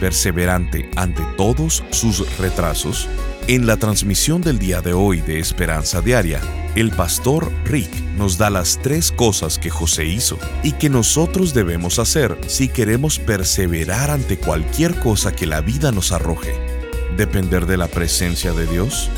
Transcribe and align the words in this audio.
perseverante 0.00 0.90
ante 0.96 1.22
todos 1.36 1.84
sus 1.90 2.38
retrasos? 2.38 3.08
En 3.48 3.66
la 3.66 3.76
transmisión 3.76 4.40
del 4.40 4.58
día 4.58 4.80
de 4.80 4.92
hoy 4.92 5.20
de 5.20 5.38
Esperanza 5.38 6.00
Diaria, 6.00 6.40
el 6.74 6.90
pastor 6.90 7.52
Rick 7.64 7.90
nos 8.16 8.38
da 8.38 8.50
las 8.50 8.80
tres 8.82 9.12
cosas 9.12 9.58
que 9.58 9.70
José 9.70 10.04
hizo 10.04 10.38
y 10.62 10.72
que 10.72 10.90
nosotros 10.90 11.54
debemos 11.54 11.98
hacer 11.98 12.36
si 12.48 12.68
queremos 12.68 13.18
perseverar 13.18 14.10
ante 14.10 14.36
cualquier 14.36 14.98
cosa 14.98 15.34
que 15.34 15.46
la 15.46 15.60
vida 15.60 15.92
nos 15.92 16.12
arroje. 16.12 16.54
Depender 17.16 17.66
de 17.66 17.76
la 17.76 17.88
presencia 17.88 18.52
de 18.52 18.66
Dios, 18.66 19.10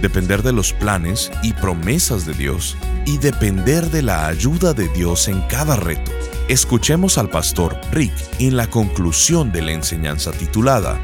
depender 0.00 0.42
de 0.42 0.52
los 0.52 0.72
planes 0.72 1.30
y 1.42 1.52
promesas 1.52 2.26
de 2.26 2.34
Dios 2.34 2.76
y 3.04 3.18
depender 3.18 3.90
de 3.90 4.02
la 4.02 4.26
ayuda 4.26 4.74
de 4.74 4.88
Dios 4.88 5.28
en 5.28 5.40
cada 5.42 5.76
reto. 5.76 6.10
Escuchemos 6.48 7.18
al 7.18 7.30
pastor 7.30 7.80
Rick 7.92 8.12
en 8.38 8.56
la 8.56 8.68
conclusión 8.68 9.52
de 9.52 9.62
la 9.62 9.72
enseñanza 9.72 10.32
titulada 10.32 11.00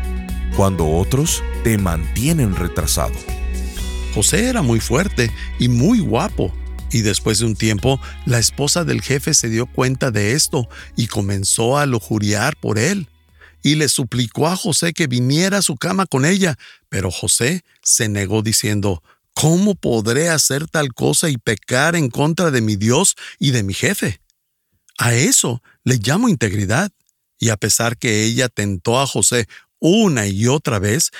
Cuando 0.56 0.88
otros 0.88 1.42
te 1.64 1.78
mantienen 1.78 2.54
retrasado. 2.54 3.14
José 4.14 4.48
era 4.48 4.62
muy 4.62 4.80
fuerte 4.80 5.32
y 5.58 5.68
muy 5.68 6.00
guapo, 6.00 6.52
y 6.90 7.00
después 7.00 7.38
de 7.38 7.46
un 7.46 7.56
tiempo 7.56 8.00
la 8.26 8.38
esposa 8.38 8.84
del 8.84 9.00
jefe 9.00 9.32
se 9.32 9.48
dio 9.48 9.66
cuenta 9.66 10.10
de 10.10 10.32
esto 10.32 10.68
y 10.96 11.06
comenzó 11.06 11.78
a 11.78 11.86
lujuriar 11.86 12.56
por 12.56 12.78
él 12.78 13.08
y 13.62 13.76
le 13.76 13.88
suplicó 13.88 14.48
a 14.48 14.56
José 14.56 14.92
que 14.92 15.06
viniera 15.06 15.58
a 15.58 15.62
su 15.62 15.76
cama 15.76 16.06
con 16.06 16.24
ella, 16.24 16.58
pero 16.88 17.10
José 17.10 17.62
se 17.82 18.08
negó 18.08 18.42
diciendo, 18.42 19.02
¿Cómo 19.34 19.74
podré 19.74 20.28
hacer 20.28 20.66
tal 20.68 20.92
cosa 20.92 21.28
y 21.28 21.38
pecar 21.38 21.96
en 21.96 22.10
contra 22.10 22.50
de 22.50 22.60
mi 22.60 22.76
Dios 22.76 23.16
y 23.38 23.50
de 23.50 23.62
mi 23.62 23.74
jefe? 23.74 24.20
A 24.98 25.14
eso 25.14 25.62
le 25.84 25.96
llamo 25.96 26.28
integridad. 26.28 26.92
Y 27.38 27.48
a 27.48 27.56
pesar 27.56 27.96
que 27.96 28.24
ella 28.24 28.48
tentó 28.48 29.00
a 29.00 29.06
José 29.06 29.48
una 29.80 30.26
y 30.26 30.46
otra 30.46 30.78
vez, 30.78 31.10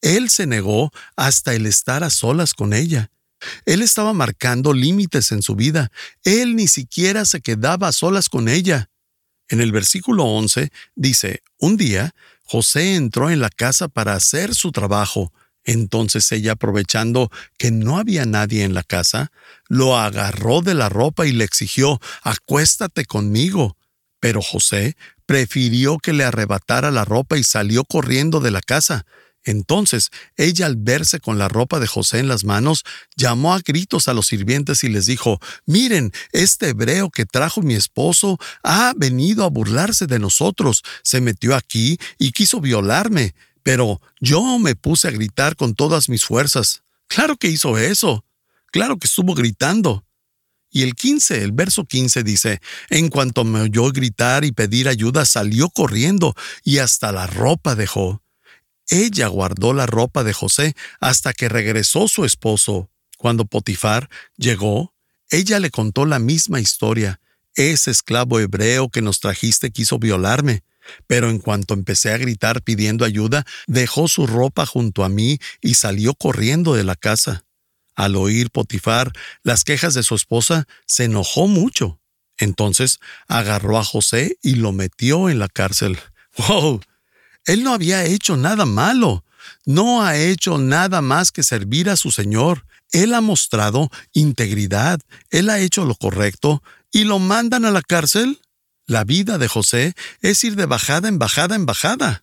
él 0.00 0.28
se 0.28 0.46
negó 0.46 0.90
hasta 1.14 1.54
el 1.54 1.66
estar 1.66 2.02
a 2.02 2.10
solas 2.10 2.54
con 2.54 2.72
ella. 2.72 3.10
Él 3.64 3.82
estaba 3.82 4.12
marcando 4.12 4.72
límites 4.72 5.30
en 5.30 5.42
su 5.42 5.54
vida. 5.54 5.92
Él 6.24 6.56
ni 6.56 6.66
siquiera 6.66 7.24
se 7.24 7.40
quedaba 7.40 7.88
a 7.88 7.92
solas 7.92 8.28
con 8.28 8.48
ella. 8.48 8.90
En 9.48 9.60
el 9.60 9.70
versículo 9.70 10.24
11 10.24 10.72
dice, 10.96 11.42
un 11.58 11.76
día 11.76 12.14
José 12.44 12.94
entró 12.94 13.30
en 13.30 13.40
la 13.40 13.50
casa 13.50 13.88
para 13.88 14.14
hacer 14.14 14.54
su 14.54 14.72
trabajo. 14.72 15.32
Entonces 15.64 16.32
ella, 16.32 16.52
aprovechando 16.52 17.30
que 17.58 17.70
no 17.70 17.98
había 17.98 18.24
nadie 18.24 18.64
en 18.64 18.72
la 18.72 18.82
casa, 18.82 19.30
lo 19.68 19.98
agarró 19.98 20.62
de 20.62 20.72
la 20.72 20.88
ropa 20.88 21.26
y 21.26 21.32
le 21.32 21.44
exigió, 21.44 22.00
acuéstate 22.22 23.04
conmigo. 23.04 23.76
Pero 24.18 24.40
José 24.40 24.96
prefirió 25.26 25.98
que 25.98 26.14
le 26.14 26.24
arrebatara 26.24 26.90
la 26.90 27.04
ropa 27.04 27.36
y 27.36 27.44
salió 27.44 27.84
corriendo 27.84 28.40
de 28.40 28.50
la 28.50 28.62
casa. 28.62 29.04
Entonces 29.44 30.10
ella 30.36 30.66
al 30.66 30.76
verse 30.76 31.20
con 31.20 31.38
la 31.38 31.48
ropa 31.48 31.80
de 31.80 31.86
José 31.86 32.18
en 32.18 32.28
las 32.28 32.44
manos, 32.44 32.84
llamó 33.16 33.54
a 33.54 33.60
gritos 33.60 34.08
a 34.08 34.14
los 34.14 34.26
sirvientes 34.26 34.84
y 34.84 34.88
les 34.88 35.06
dijo, 35.06 35.40
Miren, 35.66 36.12
este 36.32 36.70
hebreo 36.70 37.10
que 37.10 37.24
trajo 37.24 37.62
mi 37.62 37.74
esposo 37.74 38.38
ha 38.62 38.92
venido 38.96 39.44
a 39.44 39.50
burlarse 39.50 40.06
de 40.06 40.18
nosotros, 40.18 40.82
se 41.02 41.20
metió 41.20 41.54
aquí 41.54 41.98
y 42.18 42.32
quiso 42.32 42.60
violarme, 42.60 43.34
pero 43.62 44.00
yo 44.20 44.58
me 44.58 44.74
puse 44.74 45.08
a 45.08 45.12
gritar 45.12 45.56
con 45.56 45.74
todas 45.74 46.08
mis 46.08 46.24
fuerzas. 46.24 46.82
Claro 47.06 47.36
que 47.36 47.48
hizo 47.48 47.78
eso, 47.78 48.24
claro 48.70 48.98
que 48.98 49.06
estuvo 49.06 49.34
gritando. 49.34 50.04
Y 50.70 50.82
el 50.82 50.94
15, 50.94 51.42
el 51.42 51.52
verso 51.52 51.84
15 51.84 52.22
dice, 52.22 52.60
en 52.90 53.08
cuanto 53.08 53.44
me 53.44 53.62
oyó 53.62 53.90
gritar 53.90 54.44
y 54.44 54.52
pedir 54.52 54.88
ayuda, 54.88 55.24
salió 55.24 55.70
corriendo 55.70 56.34
y 56.62 56.78
hasta 56.78 57.10
la 57.10 57.26
ropa 57.26 57.74
dejó. 57.74 58.22
Ella 58.88 59.28
guardó 59.28 59.74
la 59.74 59.86
ropa 59.86 60.24
de 60.24 60.32
José 60.32 60.74
hasta 61.00 61.32
que 61.32 61.48
regresó 61.48 62.08
su 62.08 62.24
esposo. 62.24 62.90
Cuando 63.18 63.44
Potifar 63.44 64.08
llegó, 64.36 64.94
ella 65.30 65.58
le 65.60 65.70
contó 65.70 66.06
la 66.06 66.18
misma 66.18 66.60
historia. 66.60 67.20
Ese 67.54 67.90
esclavo 67.90 68.40
hebreo 68.40 68.88
que 68.88 69.02
nos 69.02 69.20
trajiste 69.20 69.70
quiso 69.70 69.98
violarme. 69.98 70.62
Pero 71.06 71.28
en 71.28 71.38
cuanto 71.38 71.74
empecé 71.74 72.12
a 72.12 72.16
gritar 72.16 72.62
pidiendo 72.62 73.04
ayuda, 73.04 73.44
dejó 73.66 74.08
su 74.08 74.26
ropa 74.26 74.64
junto 74.64 75.04
a 75.04 75.10
mí 75.10 75.38
y 75.60 75.74
salió 75.74 76.14
corriendo 76.14 76.74
de 76.74 76.84
la 76.84 76.96
casa. 76.96 77.44
Al 77.94 78.16
oír 78.16 78.50
Potifar 78.50 79.12
las 79.42 79.64
quejas 79.64 79.92
de 79.92 80.02
su 80.02 80.14
esposa, 80.14 80.66
se 80.86 81.04
enojó 81.04 81.46
mucho. 81.46 82.00
Entonces 82.38 83.00
agarró 83.26 83.76
a 83.76 83.84
José 83.84 84.38
y 84.40 84.54
lo 84.54 84.72
metió 84.72 85.28
en 85.28 85.40
la 85.40 85.48
cárcel. 85.48 85.98
¡Wow! 86.48 86.80
Él 87.48 87.64
no 87.64 87.72
había 87.72 88.04
hecho 88.04 88.36
nada 88.36 88.66
malo, 88.66 89.24
no 89.64 90.04
ha 90.04 90.18
hecho 90.18 90.58
nada 90.58 91.00
más 91.00 91.32
que 91.32 91.42
servir 91.42 91.88
a 91.88 91.96
su 91.96 92.10
Señor. 92.10 92.66
Él 92.92 93.14
ha 93.14 93.22
mostrado 93.22 93.88
integridad, 94.12 95.00
él 95.30 95.48
ha 95.48 95.58
hecho 95.58 95.86
lo 95.86 95.94
correcto 95.94 96.62
y 96.92 97.04
lo 97.04 97.18
mandan 97.18 97.64
a 97.64 97.70
la 97.70 97.80
cárcel. 97.80 98.42
La 98.86 99.04
vida 99.04 99.38
de 99.38 99.48
José 99.48 99.94
es 100.20 100.44
ir 100.44 100.56
de 100.56 100.66
bajada 100.66 101.08
en 101.08 101.18
bajada 101.18 101.56
en 101.56 101.64
bajada. 101.64 102.22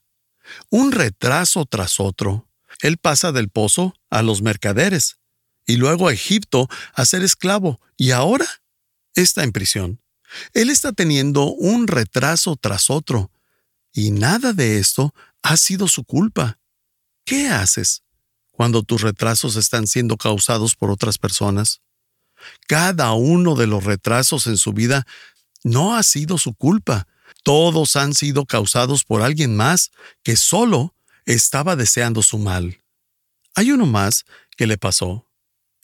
Un 0.70 0.92
retraso 0.92 1.66
tras 1.66 2.00
otro. 2.00 2.48
Él 2.82 2.98
pasa 2.98 3.32
del 3.32 3.50
pozo 3.50 3.96
a 4.12 4.22
los 4.22 4.44
mercaderes 4.44 5.18
y 5.66 5.78
luego 5.78 6.08
a 6.08 6.14
Egipto 6.14 6.70
a 6.94 7.04
ser 7.04 7.24
esclavo 7.24 7.82
y 7.98 8.12
ahora 8.12 8.46
está 9.16 9.44
en 9.44 9.54
prisión. 9.54 10.00
Él 10.54 10.70
está 10.70 10.92
teniendo 10.92 11.46
un 11.46 11.88
retraso 11.88 12.58
tras 12.58 12.92
otro 12.92 13.32
y 13.96 14.12
nada 14.12 14.52
de 14.52 14.78
esto 14.78 15.16
ha 15.42 15.56
sido 15.56 15.88
su 15.88 16.04
culpa. 16.04 16.60
¿Qué 17.24 17.48
haces 17.48 18.04
cuando 18.52 18.84
tus 18.84 19.02
retrasos 19.02 19.56
están 19.56 19.88
siendo 19.88 20.18
causados 20.18 20.76
por 20.76 20.92
otras 20.92 21.18
personas? 21.18 21.82
Cada 22.68 23.14
uno 23.14 23.56
de 23.56 23.68
los 23.68 23.86
retrasos 23.86 24.48
en 24.48 24.58
su 24.58 24.74
vida 24.74 25.08
no 25.64 25.96
ha 25.96 26.04
sido 26.04 26.38
su 26.38 26.54
culpa. 26.54 27.08
Todos 27.44 27.96
han 27.96 28.14
sido 28.14 28.46
causados 28.46 29.06
por 29.06 29.22
alguien 29.22 29.56
más 29.56 29.92
que 30.24 30.36
solo 30.36 30.94
estaba 31.26 31.78
deseando 31.78 32.22
su 32.22 32.38
mal. 32.38 32.84
Hay 33.56 33.72
uno 33.72 33.86
más 33.86 34.26
que 34.58 34.68
le 34.68 34.78
pasó. 34.78 35.26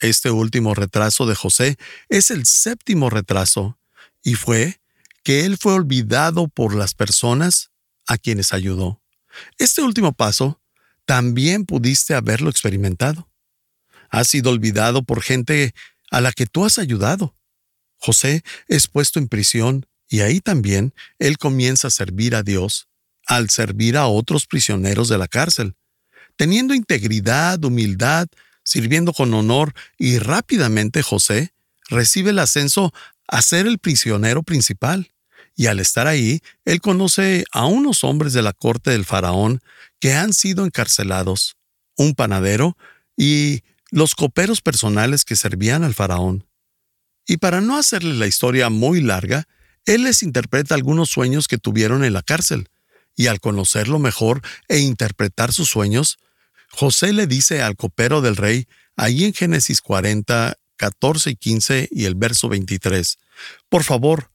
Este 0.00 0.30
último 0.30 0.74
retraso 0.74 1.24
de 1.24 1.34
José 1.34 1.78
es 2.10 2.30
el 2.30 2.44
séptimo 2.44 3.08
retraso, 3.08 3.78
y 4.22 4.34
fue 4.34 4.80
que 5.22 5.46
él 5.46 5.56
fue 5.56 5.72
olvidado 5.72 6.48
por 6.48 6.74
las 6.74 6.94
personas 6.94 7.71
a 8.06 8.18
quienes 8.18 8.52
ayudó. 8.52 9.00
Este 9.58 9.82
último 9.82 10.12
paso 10.12 10.60
también 11.04 11.64
pudiste 11.64 12.14
haberlo 12.14 12.50
experimentado. 12.50 13.28
Has 14.10 14.28
sido 14.28 14.50
olvidado 14.50 15.02
por 15.02 15.22
gente 15.22 15.74
a 16.10 16.20
la 16.20 16.32
que 16.32 16.46
tú 16.46 16.64
has 16.64 16.78
ayudado. 16.78 17.34
José 17.96 18.42
es 18.68 18.88
puesto 18.88 19.18
en 19.18 19.28
prisión 19.28 19.86
y 20.08 20.20
ahí 20.20 20.40
también 20.40 20.92
él 21.18 21.38
comienza 21.38 21.88
a 21.88 21.90
servir 21.90 22.34
a 22.34 22.42
Dios 22.42 22.88
al 23.26 23.50
servir 23.50 23.96
a 23.96 24.06
otros 24.06 24.46
prisioneros 24.46 25.08
de 25.08 25.16
la 25.16 25.28
cárcel, 25.28 25.76
teniendo 26.36 26.74
integridad, 26.74 27.62
humildad, 27.64 28.26
sirviendo 28.64 29.12
con 29.12 29.32
honor 29.32 29.74
y 29.96 30.18
rápidamente 30.18 31.02
José 31.02 31.54
recibe 31.88 32.30
el 32.30 32.40
ascenso 32.40 32.92
a 33.28 33.40
ser 33.42 33.66
el 33.66 33.78
prisionero 33.78 34.42
principal 34.42 35.11
y 35.54 35.66
al 35.66 35.80
estar 35.80 36.06
ahí, 36.06 36.40
él 36.64 36.80
conoce 36.80 37.44
a 37.52 37.66
unos 37.66 38.04
hombres 38.04 38.32
de 38.32 38.42
la 38.42 38.52
corte 38.52 38.90
del 38.90 39.04
faraón 39.04 39.60
que 40.00 40.14
han 40.14 40.32
sido 40.32 40.64
encarcelados, 40.64 41.56
un 41.96 42.14
panadero 42.14 42.76
y 43.16 43.62
los 43.90 44.14
coperos 44.14 44.60
personales 44.60 45.24
que 45.24 45.36
servían 45.36 45.84
al 45.84 45.94
faraón. 45.94 46.46
Y 47.26 47.36
para 47.36 47.60
no 47.60 47.76
hacerle 47.76 48.14
la 48.14 48.26
historia 48.26 48.70
muy 48.70 49.00
larga, 49.00 49.46
él 49.84 50.04
les 50.04 50.22
interpreta 50.22 50.74
algunos 50.74 51.10
sueños 51.10 51.48
que 51.48 51.58
tuvieron 51.58 52.04
en 52.04 52.14
la 52.14 52.22
cárcel, 52.22 52.68
y 53.14 53.26
al 53.26 53.40
conocerlo 53.40 53.98
mejor 53.98 54.40
e 54.68 54.78
interpretar 54.78 55.52
sus 55.52 55.68
sueños, 55.68 56.18
José 56.70 57.12
le 57.12 57.26
dice 57.26 57.62
al 57.62 57.76
copero 57.76 58.22
del 58.22 58.36
rey, 58.36 58.66
ahí 58.96 59.24
en 59.24 59.34
Génesis 59.34 59.82
40, 59.82 60.56
14 60.76 61.30
y 61.30 61.36
15 61.36 61.88
y 61.92 62.06
el 62.06 62.14
verso 62.14 62.48
23, 62.48 63.18
Por 63.68 63.84
favor, 63.84 64.31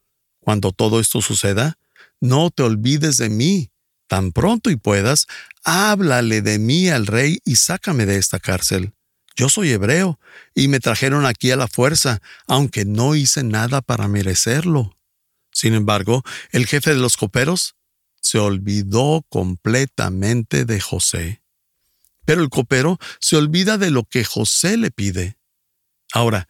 cuando 0.48 0.72
todo 0.72 1.02
esto 1.02 1.22
suceda, 1.22 1.78
no 2.22 2.52
te 2.52 2.64
olvides 2.64 3.18
de 3.18 3.28
mí, 3.28 3.70
Tan 4.08 4.32
pronto 4.32 4.70
y 4.70 4.78
puedas, 4.78 5.28
háblale 5.66 6.42
de 6.42 6.58
mí 6.58 6.88
al 6.88 7.06
rey 7.06 7.40
y 7.44 7.58
sácame 7.58 8.06
de 8.06 8.16
esta 8.16 8.40
cárcel. 8.40 8.94
Yo 9.36 9.50
soy 9.50 9.72
hebreo, 9.72 10.22
y 10.56 10.70
me 10.70 10.80
trajeron 10.80 11.26
aquí 11.26 11.52
a 11.52 11.58
la 11.58 11.68
fuerza, 11.68 12.22
aunque 12.48 12.86
no 12.86 13.14
hice 13.14 13.44
nada 13.44 13.82
para 13.82 14.08
merecerlo. 14.08 14.98
Sin 15.52 15.74
embargo, 15.74 16.24
el 16.54 16.66
jefe 16.66 16.92
de 16.92 17.02
los 17.02 17.18
coperos 17.18 17.76
se 18.22 18.40
olvidó 18.40 19.26
completamente 19.28 20.64
de 20.64 20.80
José. 20.80 21.42
Pero 22.24 22.42
el 22.42 22.48
copero 22.48 23.00
se 23.20 23.36
olvida 23.36 23.78
de 23.78 23.92
lo 23.92 24.06
que 24.06 24.24
José 24.24 24.78
le 24.78 24.92
pide. 24.92 25.38
Ahora, 26.14 26.48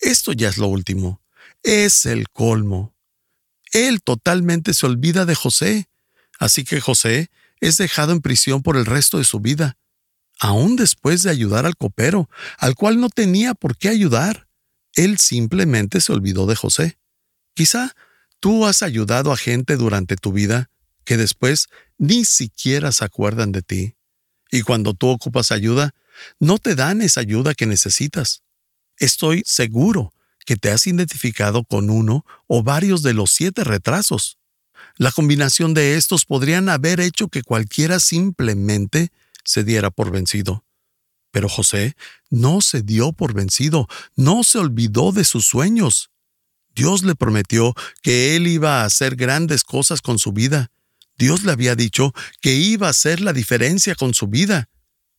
esto 0.00 0.32
ya 0.32 0.48
es 0.48 0.58
lo 0.58 0.66
último. 0.66 1.22
Es 1.62 2.06
el 2.06 2.28
colmo. 2.28 2.95
Él 3.76 4.02
totalmente 4.02 4.74
se 4.74 4.86
olvida 4.86 5.24
de 5.24 5.34
José. 5.34 5.88
Así 6.38 6.64
que 6.64 6.80
José 6.80 7.30
es 7.60 7.76
dejado 7.76 8.12
en 8.12 8.20
prisión 8.20 8.62
por 8.62 8.76
el 8.76 8.86
resto 8.86 9.18
de 9.18 9.24
su 9.24 9.40
vida 9.40 9.76
aún 10.38 10.76
después 10.76 11.22
de 11.22 11.30
ayudar 11.30 11.66
al 11.66 11.76
copero, 11.76 12.28
al 12.58 12.74
cual 12.74 13.00
no 13.00 13.08
tenía 13.08 13.54
por 13.54 13.76
qué 13.76 13.88
ayudar. 13.88 14.48
Él 14.94 15.18
simplemente 15.18 16.00
se 16.00 16.12
olvidó 16.12 16.46
de 16.46 16.56
José. 16.56 16.98
Quizá 17.54 17.94
tú 18.40 18.66
has 18.66 18.82
ayudado 18.82 19.32
a 19.32 19.36
gente 19.36 19.76
durante 19.76 20.16
tu 20.16 20.32
vida 20.32 20.70
que 21.04 21.16
después 21.16 21.68
ni 21.98 22.24
siquiera 22.24 22.92
se 22.92 23.04
acuerdan 23.04 23.52
de 23.52 23.62
ti. 23.62 23.94
Y 24.50 24.62
cuando 24.62 24.94
tú 24.94 25.08
ocupas 25.08 25.52
ayuda, 25.52 25.94
no 26.40 26.58
te 26.58 26.74
dan 26.74 27.02
esa 27.02 27.20
ayuda 27.20 27.54
que 27.54 27.66
necesitas. 27.66 28.42
Estoy 28.98 29.42
seguro 29.46 30.12
que 30.46 30.56
te 30.56 30.70
has 30.70 30.86
identificado 30.86 31.64
con 31.64 31.90
uno 31.90 32.24
o 32.46 32.62
varios 32.62 33.02
de 33.02 33.12
los 33.12 33.30
siete 33.32 33.64
retrasos. 33.64 34.38
La 34.96 35.12
combinación 35.12 35.74
de 35.74 35.96
estos 35.96 36.24
podrían 36.24 36.70
haber 36.70 37.00
hecho 37.00 37.28
que 37.28 37.42
cualquiera 37.42 38.00
simplemente 38.00 39.10
se 39.44 39.64
diera 39.64 39.90
por 39.90 40.10
vencido. 40.10 40.64
Pero 41.32 41.50
José 41.50 41.96
no 42.30 42.62
se 42.62 42.80
dio 42.80 43.12
por 43.12 43.34
vencido, 43.34 43.88
no 44.14 44.42
se 44.42 44.58
olvidó 44.58 45.12
de 45.12 45.24
sus 45.24 45.44
sueños. 45.44 46.10
Dios 46.74 47.02
le 47.02 47.14
prometió 47.14 47.74
que 48.02 48.36
él 48.36 48.46
iba 48.46 48.80
a 48.80 48.84
hacer 48.86 49.16
grandes 49.16 49.64
cosas 49.64 50.00
con 50.00 50.18
su 50.18 50.32
vida. 50.32 50.70
Dios 51.18 51.42
le 51.42 51.52
había 51.52 51.74
dicho 51.74 52.14
que 52.40 52.54
iba 52.54 52.86
a 52.86 52.90
hacer 52.90 53.20
la 53.20 53.32
diferencia 53.32 53.94
con 53.94 54.14
su 54.14 54.28
vida. 54.28 54.68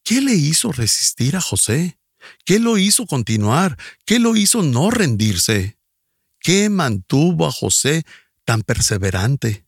¿Qué 0.04 0.22
le 0.22 0.34
hizo 0.34 0.72
resistir 0.72 1.36
a 1.36 1.42
José? 1.42 2.00
¿Qué 2.46 2.60
lo 2.60 2.78
hizo 2.78 3.06
continuar? 3.06 3.78
¿Qué 4.06 4.20
lo 4.20 4.36
hizo 4.36 4.64
no 4.64 4.92
rendirse? 4.92 5.78
¿Qué 6.40 6.70
mantuvo 6.70 7.48
a 7.48 7.52
José 7.52 8.04
tan 8.46 8.62
perseverante? 8.62 9.66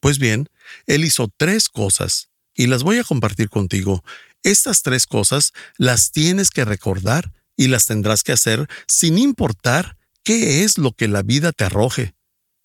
Pues 0.00 0.18
bien, 0.18 0.48
él 0.86 1.04
hizo 1.04 1.32
tres 1.36 1.68
cosas 1.68 2.30
y 2.54 2.66
las 2.66 2.82
voy 2.82 2.98
a 2.98 3.04
compartir 3.04 3.48
contigo. 3.48 4.04
Estas 4.42 4.82
tres 4.82 5.06
cosas 5.06 5.52
las 5.78 6.10
tienes 6.10 6.50
que 6.50 6.64
recordar 6.64 7.32
y 7.56 7.68
las 7.68 7.86
tendrás 7.86 8.22
que 8.24 8.32
hacer 8.32 8.68
sin 8.88 9.18
importar 9.18 9.96
qué 10.24 10.64
es 10.64 10.78
lo 10.78 10.92
que 10.92 11.08
la 11.08 11.22
vida 11.22 11.52
te 11.52 11.64
arroje. 11.64 12.14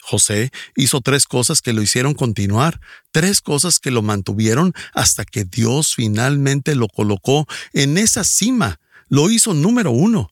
José 0.02 0.52
hizo 0.76 1.02
tres 1.02 1.26
cosas 1.26 1.62
que 1.62 1.74
lo 1.74 1.82
hicieron 1.82 2.14
continuar, 2.14 2.80
tres 3.12 3.42
cosas 3.42 3.80
que 3.80 3.92
lo 3.92 4.02
mantuvieron 4.02 4.74
hasta 4.94 5.26
que 5.26 5.44
Dios 5.44 5.96
finalmente 5.96 6.76
lo 6.76 6.88
colocó 6.88 7.46
en 7.74 7.98
esa 7.98 8.24
cima. 8.24 8.80
Lo 9.10 9.30
hizo 9.30 9.54
número 9.54 9.92
uno. 9.92 10.32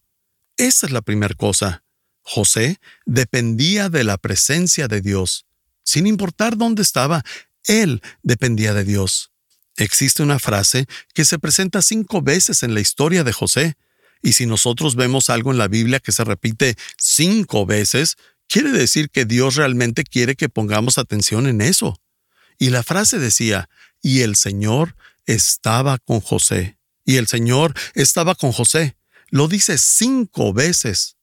Esa 0.58 0.86
es 0.86 0.92
la 0.92 1.02
primera 1.02 1.36
cosa. 1.36 1.84
José 2.22 2.80
dependía 3.06 3.90
de 3.90 4.04
la 4.04 4.18
presencia 4.18 4.88
de 4.88 5.02
Dios. 5.02 5.46
Sin 5.84 6.08
importar 6.08 6.58
dónde 6.58 6.82
estaba, 6.82 7.24
él 7.64 8.02
dependía 8.24 8.74
de 8.74 8.84
Dios. 8.84 9.32
Existe 9.78 10.24
una 10.24 10.40
frase 10.40 10.88
que 11.14 11.26
se 11.26 11.38
presenta 11.38 11.82
cinco 11.82 12.22
veces 12.22 12.64
en 12.64 12.74
la 12.74 12.80
historia 12.80 13.24
de 13.24 13.34
José, 13.34 13.76
y 14.22 14.34
si 14.34 14.46
nosotros 14.46 14.96
vemos 14.96 15.30
algo 15.30 15.52
en 15.52 15.58
la 15.58 15.68
Biblia 15.68 16.00
que 16.00 16.12
se 16.12 16.24
repite 16.24 16.76
cinco 16.98 17.66
veces, 17.66 18.16
quiere 18.48 18.72
decir 18.72 19.10
que 19.10 19.26
Dios 19.26 19.56
realmente 19.56 20.04
quiere 20.04 20.36
que 20.36 20.50
pongamos 20.50 20.98
atención 20.98 21.46
en 21.46 21.62
eso. 21.62 22.02
Y 22.58 22.70
la 22.70 22.84
frase 22.84 23.20
decía, 23.20 23.70
y 24.02 24.22
el 24.22 24.36
Señor 24.36 24.96
estaba 25.26 25.98
con 26.00 26.22
José. 26.22 26.78
Y 27.06 27.18
el 27.18 27.28
Señor 27.28 27.74
estaba 27.94 28.36
con 28.36 28.52
José. 28.52 28.98
Lo 29.30 29.48
dice 29.48 29.78
cinco 29.78 30.54
veces. 30.54 31.18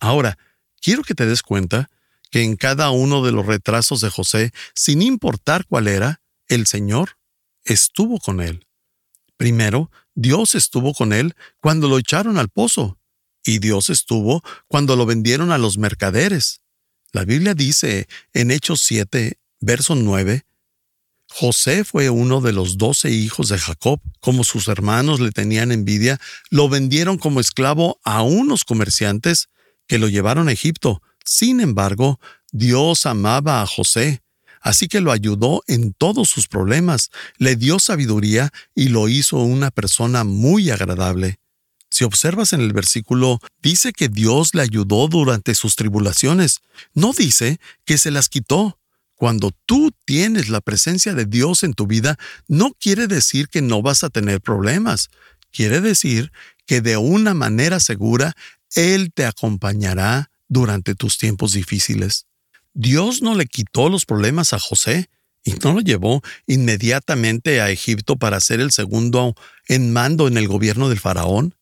Ahora, 0.00 0.38
quiero 0.80 1.02
que 1.02 1.14
te 1.14 1.26
des 1.26 1.42
cuenta 1.42 1.88
que 2.30 2.42
en 2.42 2.56
cada 2.56 2.90
uno 2.90 3.24
de 3.24 3.32
los 3.32 3.46
retrasos 3.46 4.00
de 4.00 4.10
José, 4.10 4.52
sin 4.74 5.02
importar 5.02 5.66
cuál 5.66 5.88
era, 5.88 6.22
el 6.48 6.66
Señor 6.66 7.18
estuvo 7.64 8.18
con 8.18 8.40
él. 8.40 8.66
Primero, 9.36 9.90
Dios 10.14 10.54
estuvo 10.54 10.92
con 10.94 11.12
él 11.12 11.34
cuando 11.60 11.88
lo 11.88 11.98
echaron 11.98 12.38
al 12.38 12.48
pozo, 12.48 12.98
y 13.44 13.58
Dios 13.58 13.90
estuvo 13.90 14.42
cuando 14.68 14.96
lo 14.96 15.06
vendieron 15.06 15.50
a 15.50 15.58
los 15.58 15.78
mercaderes. 15.78 16.60
La 17.12 17.24
Biblia 17.24 17.54
dice 17.54 18.08
en 18.32 18.50
Hechos 18.50 18.82
7, 18.82 19.38
verso 19.60 19.94
9, 19.94 20.44
José 21.32 21.84
fue 21.84 22.10
uno 22.10 22.40
de 22.40 22.52
los 22.52 22.76
doce 22.76 23.10
hijos 23.10 23.48
de 23.48 23.58
Jacob. 23.58 24.00
Como 24.20 24.44
sus 24.44 24.68
hermanos 24.68 25.20
le 25.20 25.30
tenían 25.30 25.72
envidia, 25.72 26.20
lo 26.50 26.68
vendieron 26.68 27.18
como 27.18 27.40
esclavo 27.40 27.98
a 28.04 28.22
unos 28.22 28.64
comerciantes 28.64 29.48
que 29.86 29.98
lo 29.98 30.08
llevaron 30.08 30.48
a 30.48 30.52
Egipto. 30.52 31.02
Sin 31.24 31.60
embargo, 31.60 32.20
Dios 32.52 33.06
amaba 33.06 33.62
a 33.62 33.66
José 33.66 34.22
así 34.60 34.88
que 34.88 35.00
lo 35.00 35.10
ayudó 35.10 35.62
en 35.66 35.92
todos 35.92 36.28
sus 36.28 36.46
problemas, 36.46 37.10
le 37.38 37.56
dio 37.56 37.78
sabiduría 37.78 38.52
y 38.74 38.88
lo 38.88 39.08
hizo 39.08 39.38
una 39.38 39.70
persona 39.70 40.24
muy 40.24 40.70
agradable. 40.70 41.40
Si 41.90 42.04
observas 42.04 42.52
en 42.52 42.60
el 42.60 42.72
versículo, 42.72 43.40
dice 43.62 43.92
que 43.92 44.08
Dios 44.08 44.54
le 44.54 44.62
ayudó 44.62 45.08
durante 45.08 45.54
sus 45.54 45.74
tribulaciones, 45.74 46.60
no 46.94 47.12
dice 47.12 47.58
que 47.84 47.98
se 47.98 48.12
las 48.12 48.28
quitó. 48.28 48.78
Cuando 49.20 49.52
tú 49.66 49.92
tienes 50.06 50.48
la 50.48 50.62
presencia 50.62 51.12
de 51.12 51.26
Dios 51.26 51.62
en 51.62 51.74
tu 51.74 51.86
vida, 51.86 52.18
no 52.48 52.72
quiere 52.72 53.06
decir 53.06 53.50
que 53.50 53.60
no 53.60 53.82
vas 53.82 54.02
a 54.02 54.08
tener 54.08 54.40
problemas, 54.40 55.10
quiere 55.52 55.82
decir 55.82 56.32
que 56.64 56.80
de 56.80 56.96
una 56.96 57.34
manera 57.34 57.80
segura 57.80 58.32
Él 58.74 59.12
te 59.12 59.26
acompañará 59.26 60.30
durante 60.48 60.94
tus 60.94 61.18
tiempos 61.18 61.52
difíciles. 61.52 62.24
Dios 62.72 63.20
no 63.20 63.34
le 63.34 63.44
quitó 63.44 63.90
los 63.90 64.06
problemas 64.06 64.54
a 64.54 64.58
José 64.58 65.10
y 65.44 65.52
no 65.62 65.74
lo 65.74 65.80
llevó 65.80 66.22
inmediatamente 66.46 67.60
a 67.60 67.68
Egipto 67.68 68.16
para 68.16 68.40
ser 68.40 68.60
el 68.60 68.72
segundo 68.72 69.34
en 69.68 69.92
mando 69.92 70.28
en 70.28 70.38
el 70.38 70.48
gobierno 70.48 70.88
del 70.88 70.98
faraón. 70.98 71.54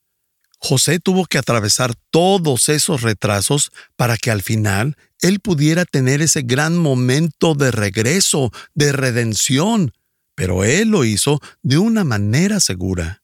José 0.60 1.00
tuvo 1.00 1.26
que 1.26 1.38
atravesar 1.38 1.96
todos 2.12 2.68
esos 2.68 3.02
retrasos 3.02 3.72
para 3.96 4.16
que 4.16 4.30
al 4.30 4.42
final 4.42 4.96
él 5.20 5.40
pudiera 5.40 5.84
tener 5.84 6.22
ese 6.22 6.42
gran 6.42 6.76
momento 6.76 7.54
de 7.54 7.70
regreso, 7.70 8.52
de 8.74 8.92
redención, 8.92 9.92
pero 10.34 10.64
él 10.64 10.88
lo 10.88 11.04
hizo 11.04 11.40
de 11.62 11.78
una 11.78 12.04
manera 12.04 12.60
segura. 12.60 13.22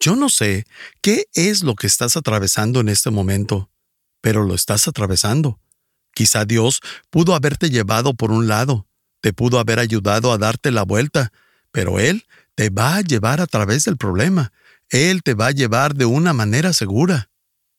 Yo 0.00 0.14
no 0.14 0.28
sé 0.28 0.64
qué 1.00 1.26
es 1.34 1.64
lo 1.64 1.74
que 1.74 1.88
estás 1.88 2.16
atravesando 2.16 2.80
en 2.80 2.88
este 2.88 3.10
momento, 3.10 3.70
pero 4.20 4.44
lo 4.44 4.54
estás 4.54 4.86
atravesando. 4.86 5.58
Quizá 6.14 6.44
Dios 6.44 6.80
pudo 7.10 7.34
haberte 7.34 7.70
llevado 7.70 8.14
por 8.14 8.30
un 8.30 8.46
lado, 8.46 8.86
te 9.20 9.32
pudo 9.32 9.58
haber 9.58 9.80
ayudado 9.80 10.32
a 10.32 10.38
darte 10.38 10.70
la 10.70 10.84
vuelta, 10.84 11.32
pero 11.72 11.98
Él 11.98 12.24
te 12.54 12.70
va 12.70 12.96
a 12.96 13.00
llevar 13.00 13.40
a 13.40 13.46
través 13.46 13.84
del 13.84 13.96
problema. 13.96 14.52
Él 14.90 15.22
te 15.22 15.34
va 15.34 15.48
a 15.48 15.52
llevar 15.52 15.94
de 15.94 16.04
una 16.04 16.32
manera 16.32 16.72
segura. 16.72 17.30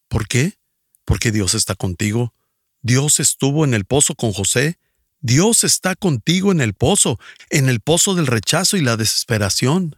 ¿Por 0.09 0.27
qué? 0.27 0.57
Porque 1.05 1.31
Dios 1.31 1.53
está 1.53 1.75
contigo. 1.75 2.33
Dios 2.81 3.19
estuvo 3.19 3.65
en 3.65 3.73
el 3.73 3.85
pozo 3.85 4.15
con 4.15 4.31
José. 4.31 4.77
Dios 5.21 5.63
está 5.63 5.95
contigo 5.95 6.51
en 6.51 6.61
el 6.61 6.73
pozo, 6.73 7.19
en 7.49 7.67
el 7.69 7.81
pozo 7.81 8.15
del 8.15 8.27
rechazo 8.27 8.77
y 8.77 8.81
la 8.81 8.95
desesperación. 8.95 9.97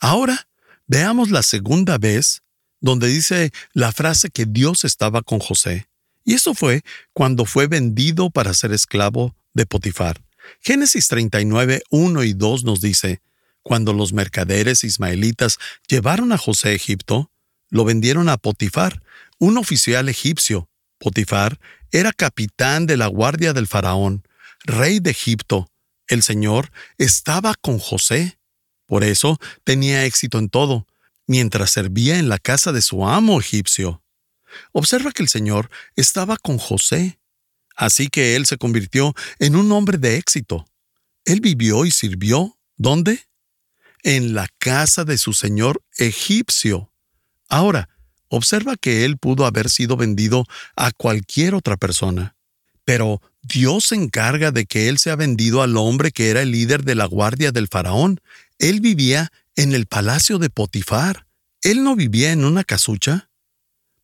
Ahora, 0.00 0.48
veamos 0.86 1.30
la 1.30 1.42
segunda 1.42 1.98
vez 1.98 2.42
donde 2.80 3.08
dice 3.08 3.52
la 3.72 3.92
frase 3.92 4.28
que 4.30 4.44
Dios 4.46 4.84
estaba 4.84 5.22
con 5.22 5.38
José. 5.38 5.88
Y 6.24 6.34
eso 6.34 6.54
fue 6.54 6.82
cuando 7.12 7.44
fue 7.44 7.66
vendido 7.66 8.30
para 8.30 8.54
ser 8.54 8.72
esclavo 8.72 9.34
de 9.52 9.66
Potifar. 9.66 10.22
Génesis 10.60 11.08
39, 11.08 11.82
1 11.90 12.24
y 12.24 12.34
2 12.34 12.64
nos 12.64 12.80
dice, 12.80 13.22
cuando 13.62 13.94
los 13.94 14.12
mercaderes 14.12 14.84
ismaelitas 14.84 15.58
llevaron 15.88 16.32
a 16.32 16.38
José 16.38 16.68
a 16.68 16.72
Egipto, 16.72 17.30
lo 17.70 17.84
vendieron 17.84 18.28
a 18.28 18.36
Potifar, 18.36 19.02
un 19.38 19.56
oficial 19.56 20.08
egipcio. 20.08 20.68
Potifar 21.04 21.60
era 21.90 22.14
capitán 22.14 22.86
de 22.86 22.96
la 22.96 23.08
guardia 23.08 23.52
del 23.52 23.66
faraón, 23.66 24.26
rey 24.64 25.00
de 25.00 25.10
Egipto. 25.10 25.70
El 26.08 26.22
Señor 26.22 26.72
estaba 26.96 27.54
con 27.56 27.78
José. 27.78 28.38
Por 28.86 29.04
eso 29.04 29.38
tenía 29.64 30.06
éxito 30.06 30.38
en 30.38 30.48
todo, 30.48 30.86
mientras 31.26 31.72
servía 31.72 32.18
en 32.18 32.30
la 32.30 32.38
casa 32.38 32.72
de 32.72 32.80
su 32.80 33.06
amo 33.06 33.38
egipcio. 33.38 34.02
Observa 34.72 35.12
que 35.12 35.22
el 35.22 35.28
Señor 35.28 35.68
estaba 35.94 36.38
con 36.38 36.56
José, 36.56 37.18
así 37.76 38.08
que 38.08 38.34
él 38.34 38.46
se 38.46 38.56
convirtió 38.56 39.12
en 39.38 39.56
un 39.56 39.70
hombre 39.72 39.98
de 39.98 40.16
éxito. 40.16 40.64
Él 41.26 41.42
vivió 41.42 41.84
y 41.84 41.90
sirvió, 41.90 42.58
¿dónde? 42.78 43.26
En 44.04 44.32
la 44.32 44.48
casa 44.56 45.04
de 45.04 45.18
su 45.18 45.34
señor 45.34 45.82
egipcio. 45.98 46.90
Ahora, 47.50 47.90
observa 48.28 48.76
que 48.76 49.04
él 49.04 49.18
pudo 49.18 49.46
haber 49.46 49.70
sido 49.70 49.96
vendido 49.96 50.44
a 50.76 50.92
cualquier 50.92 51.54
otra 51.54 51.76
persona. 51.76 52.36
Pero 52.84 53.22
Dios 53.42 53.86
se 53.86 53.94
encarga 53.94 54.50
de 54.50 54.66
que 54.66 54.88
él 54.88 54.98
sea 54.98 55.16
vendido 55.16 55.62
al 55.62 55.76
hombre 55.76 56.10
que 56.10 56.30
era 56.30 56.42
el 56.42 56.50
líder 56.50 56.84
de 56.84 56.94
la 56.94 57.06
guardia 57.06 57.52
del 57.52 57.68
faraón. 57.68 58.20
Él 58.58 58.80
vivía 58.80 59.32
en 59.56 59.74
el 59.74 59.86
palacio 59.86 60.38
de 60.38 60.50
Potifar. 60.50 61.26
Él 61.62 61.82
no 61.82 61.96
vivía 61.96 62.32
en 62.32 62.44
una 62.44 62.64
casucha. 62.64 63.30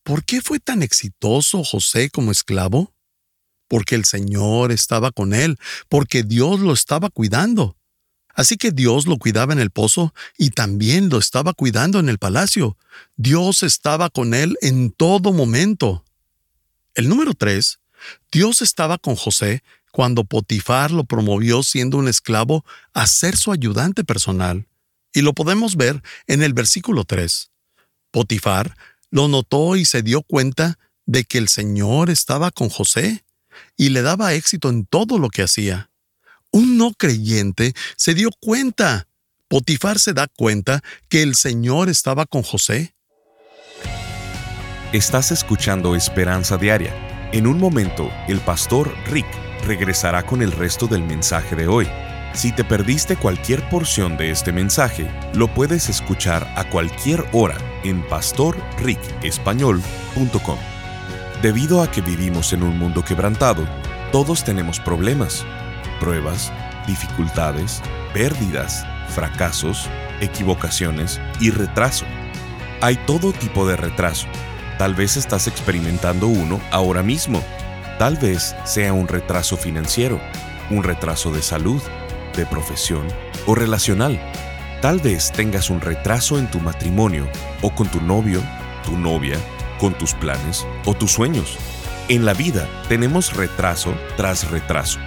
¿Por 0.03 0.25
qué 0.25 0.41
fue 0.41 0.61
tan 0.61 0.83
exitoso 0.83 1.62
José 1.62 2.11
como 2.11 2.33
esclavo? 2.33 2.95
Porque 3.69 3.95
el 3.95 4.05
Señor 4.05 4.73
estaba 4.73 5.12
con 5.12 5.35
él, 5.35 5.59
porque 5.89 6.23
Dios 6.23 6.61
lo 6.61 6.73
estaba 6.73 7.11
cuidando. 7.11 7.77
Así 8.34 8.56
que 8.56 8.70
Dios 8.70 9.06
lo 9.06 9.18
cuidaba 9.18 9.52
en 9.52 9.60
el 9.60 9.70
pozo 9.70 10.14
y 10.38 10.50
también 10.50 11.08
lo 11.08 11.18
estaba 11.18 11.52
cuidando 11.52 11.99
en 11.99 12.08
el 12.08 12.18
palacio. 12.18 12.76
Dios 13.16 13.62
estaba 13.62 14.10
con 14.10 14.34
él 14.34 14.56
en 14.62 14.90
todo 14.90 15.32
momento. 15.32 16.04
El 16.94 17.08
número 17.08 17.34
tres 17.34 17.80
Dios 18.30 18.62
estaba 18.62 18.99
con 18.99 19.16
José 19.16 19.62
cuando 19.92 20.25
Potifar 20.25 20.90
lo 20.90 21.04
promovió 21.04 21.62
siendo 21.62 21.99
un 21.99 22.08
esclavo 22.08 22.64
a 22.92 23.06
ser 23.06 23.37
su 23.37 23.52
ayudante 23.52 24.04
personal. 24.04 24.66
Y 25.12 25.22
lo 25.22 25.34
podemos 25.34 25.76
ver 25.76 26.02
en 26.26 26.42
el 26.42 26.54
versículo 26.54 27.04
3. 27.04 27.50
Potifar 28.12 28.76
lo 29.10 29.26
notó 29.26 29.76
y 29.76 29.84
se 29.84 30.02
dio 30.02 30.22
cuenta 30.22 30.78
de 31.06 31.25
que 31.25 31.38
el 31.38 31.49
Señor 31.49 32.10
estaba 32.10 32.52
con 32.52 32.68
José 32.68 33.25
y 33.76 33.88
le 33.88 34.02
daba 34.02 34.34
éxito 34.34 34.70
en 34.70 34.87
todo 34.87 35.18
lo 35.18 35.28
que 35.28 35.42
hacía. 35.42 35.89
Un 36.52 36.76
no 36.76 36.92
creyente 36.92 37.73
se 37.97 38.14
dio 38.14 38.30
cuenta. 38.40 39.09
Potifar 39.49 39.99
se 39.99 40.12
da 40.12 40.28
cuenta 40.28 40.83
que 41.09 41.23
el 41.23 41.35
Señor 41.35 41.88
estaba 41.88 42.26
con 42.26 42.42
José. 42.42 42.95
Estás 44.92 45.33
escuchando 45.33 45.97
Esperanza 45.97 46.57
Diaria 46.57 47.11
en 47.33 47.47
un 47.47 47.59
momento, 47.59 48.11
el 48.26 48.40
pastor 48.40 48.92
Rick 49.07 49.28
regresará 49.64 50.26
con 50.26 50.42
el 50.42 50.50
resto 50.50 50.88
del 50.88 51.04
mensaje 51.04 51.54
de 51.54 51.69
hoy. 51.69 51.87
Si 52.33 52.50
te 52.50 52.64
perdiste 52.64 53.14
cualquier 53.14 53.69
porción 53.69 54.16
de 54.16 54.33
este 54.33 54.52
mensaje, 54.52 55.09
lo 55.35 55.47
puedes 55.54 55.88
escuchar 55.88 56.52
a 56.57 56.69
cualquier 56.69 57.25
hora 57.33 57.57
en 57.85 58.02
pastorricespañol.com. 58.09 60.59
Debido 61.40 61.83
a 61.83 61.90
que 61.92 62.00
vivimos 62.00 62.52
en 62.52 62.64
un 62.64 62.76
mundo 62.76 63.04
quebrantado, 63.04 63.64
todos 64.11 64.42
tenemos 64.42 64.80
problemas, 64.80 65.47
pruebas, 66.00 66.52
dificultades, 66.88 67.80
pérdidas, 68.12 68.85
fracasos, 69.11 69.88
equivocaciones 70.21 71.21
y 71.38 71.50
retraso. 71.50 72.07
Hay 72.80 72.97
todo 73.07 73.33
tipo 73.33 73.69
de 73.69 73.76
retraso 73.76 74.26
Tal 74.80 74.95
vez 74.95 75.19
estás 75.19 75.47
experimentando 75.47 76.26
uno 76.26 76.59
ahora 76.71 77.02
mismo. 77.02 77.45
Tal 77.99 78.16
vez 78.16 78.57
sea 78.64 78.95
un 78.95 79.09
retraso 79.09 79.59
financiero, 79.59 80.19
un 80.71 80.83
retraso 80.83 81.30
de 81.33 81.42
salud, 81.42 81.83
de 82.35 82.47
profesión 82.47 83.07
o 83.45 83.54
relacional. 83.54 84.19
Tal 84.80 84.99
vez 84.99 85.33
tengas 85.33 85.69
un 85.69 85.83
retraso 85.83 86.38
en 86.38 86.50
tu 86.50 86.61
matrimonio 86.61 87.28
o 87.61 87.75
con 87.75 87.90
tu 87.90 88.00
novio, 88.00 88.42
tu 88.83 88.97
novia, 88.97 89.37
con 89.78 89.92
tus 89.92 90.14
planes 90.14 90.66
o 90.87 90.95
tus 90.95 91.12
sueños. 91.12 91.59
En 92.09 92.25
la 92.25 92.33
vida 92.33 92.66
tenemos 92.88 93.37
retraso 93.37 93.92
tras 94.16 94.50
retraso. 94.50 94.99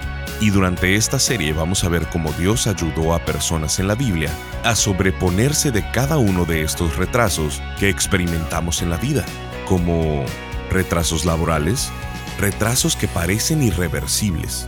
Y 0.44 0.50
durante 0.50 0.96
esta 0.96 1.20
serie 1.20 1.54
vamos 1.54 1.86
a 1.86 1.90
ver 1.90 2.06
cómo 2.10 2.30
Dios 2.34 2.68
ayudó 2.68 3.14
a 3.14 3.24
personas 3.24 3.80
en 3.80 3.88
la 3.88 3.96
Biblia 3.96 4.30
a 4.66 4.76
sobreponerse 4.76 5.72
de 5.72 5.90
cada 5.92 6.18
uno 6.18 6.44
de 6.44 6.64
estos 6.64 6.98
retrasos 6.98 7.62
que 7.80 7.88
experimentamos 7.88 8.82
en 8.82 8.90
la 8.90 8.98
vida 8.98 9.24
como 9.70 10.26
retrasos 10.70 11.24
laborales, 11.24 11.94
retrasos 12.38 12.98
que 12.98 13.08
parecen 13.08 13.64
irreversibles, 13.64 14.68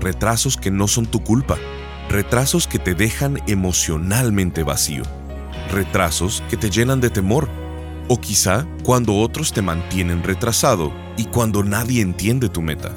retrasos 0.00 0.56
que 0.56 0.70
no 0.70 0.88
son 0.88 1.04
tu 1.04 1.22
culpa, 1.22 1.58
retrasos 2.08 2.66
que 2.66 2.78
te 2.78 2.94
dejan 2.94 3.42
emocionalmente 3.46 4.62
vacío, 4.62 5.02
retrasos 5.70 6.42
que 6.48 6.56
te 6.56 6.70
llenan 6.70 7.02
de 7.02 7.10
temor, 7.10 7.46
o 8.08 8.18
quizá 8.18 8.66
cuando 8.84 9.16
otros 9.16 9.52
te 9.52 9.60
mantienen 9.60 10.22
retrasado 10.22 10.94
y 11.18 11.26
cuando 11.26 11.62
nadie 11.62 12.00
entiende 12.00 12.48
tu 12.48 12.62
meta. 12.62 12.90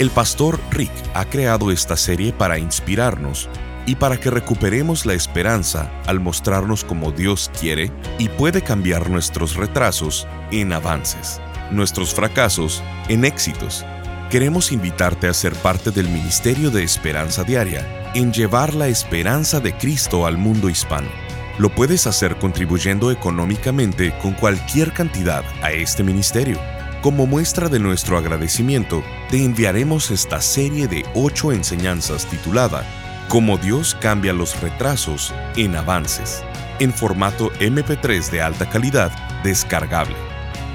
El 0.00 0.08
pastor 0.08 0.58
Rick 0.70 0.90
ha 1.12 1.26
creado 1.26 1.70
esta 1.70 1.94
serie 1.94 2.32
para 2.32 2.58
inspirarnos 2.58 3.50
y 3.84 3.96
para 3.96 4.16
que 4.16 4.30
recuperemos 4.30 5.04
la 5.04 5.12
esperanza 5.12 5.92
al 6.06 6.20
mostrarnos 6.20 6.84
como 6.84 7.12
Dios 7.12 7.50
quiere 7.60 7.92
y 8.18 8.30
puede 8.30 8.62
cambiar 8.62 9.10
nuestros 9.10 9.56
retrasos 9.56 10.26
en 10.52 10.72
avances, 10.72 11.38
nuestros 11.70 12.14
fracasos 12.14 12.82
en 13.10 13.26
éxitos. 13.26 13.84
Queremos 14.30 14.72
invitarte 14.72 15.28
a 15.28 15.34
ser 15.34 15.52
parte 15.56 15.90
del 15.90 16.08
Ministerio 16.08 16.70
de 16.70 16.82
Esperanza 16.82 17.44
Diaria 17.44 18.10
en 18.14 18.32
llevar 18.32 18.72
la 18.72 18.88
esperanza 18.88 19.60
de 19.60 19.76
Cristo 19.76 20.24
al 20.24 20.38
mundo 20.38 20.70
hispano. 20.70 21.10
Lo 21.58 21.68
puedes 21.68 22.06
hacer 22.06 22.38
contribuyendo 22.38 23.10
económicamente 23.10 24.16
con 24.22 24.32
cualquier 24.32 24.94
cantidad 24.94 25.44
a 25.60 25.72
este 25.72 26.02
ministerio. 26.02 26.58
Como 27.02 27.26
muestra 27.26 27.68
de 27.70 27.78
nuestro 27.78 28.18
agradecimiento, 28.18 29.02
te 29.30 29.42
enviaremos 29.42 30.10
esta 30.10 30.42
serie 30.42 30.86
de 30.86 31.06
ocho 31.14 31.50
enseñanzas 31.50 32.26
titulada 32.26 32.84
Cómo 33.30 33.56
Dios 33.56 33.96
cambia 34.02 34.34
los 34.34 34.60
retrasos 34.60 35.32
en 35.56 35.76
avances, 35.76 36.42
en 36.78 36.92
formato 36.92 37.50
MP3 37.52 38.30
de 38.30 38.42
alta 38.42 38.68
calidad 38.68 39.10
descargable. 39.42 40.14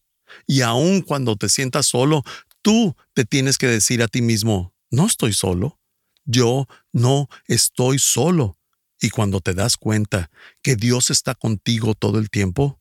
Y 0.46 0.60
aun 0.60 1.02
cuando 1.02 1.34
te 1.34 1.48
sientas 1.48 1.86
solo, 1.86 2.22
tú 2.62 2.94
te 3.12 3.24
tienes 3.24 3.58
que 3.58 3.66
decir 3.66 4.04
a 4.04 4.06
ti 4.06 4.22
mismo, 4.22 4.72
no 4.88 5.06
estoy 5.06 5.32
solo. 5.32 5.80
Yo 6.24 6.68
no 6.92 7.28
estoy 7.48 7.98
solo. 7.98 8.56
Y 9.00 9.10
cuando 9.10 9.40
te 9.40 9.52
das 9.52 9.76
cuenta 9.76 10.30
que 10.62 10.76
Dios 10.76 11.10
está 11.10 11.34
contigo 11.34 11.96
todo 11.96 12.20
el 12.20 12.30
tiempo, 12.30 12.80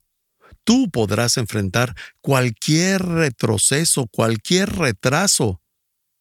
tú 0.63 0.91
podrás 0.91 1.37
enfrentar 1.37 1.95
cualquier 2.21 3.01
retroceso, 3.03 4.05
cualquier 4.05 4.69
retraso. 4.69 5.60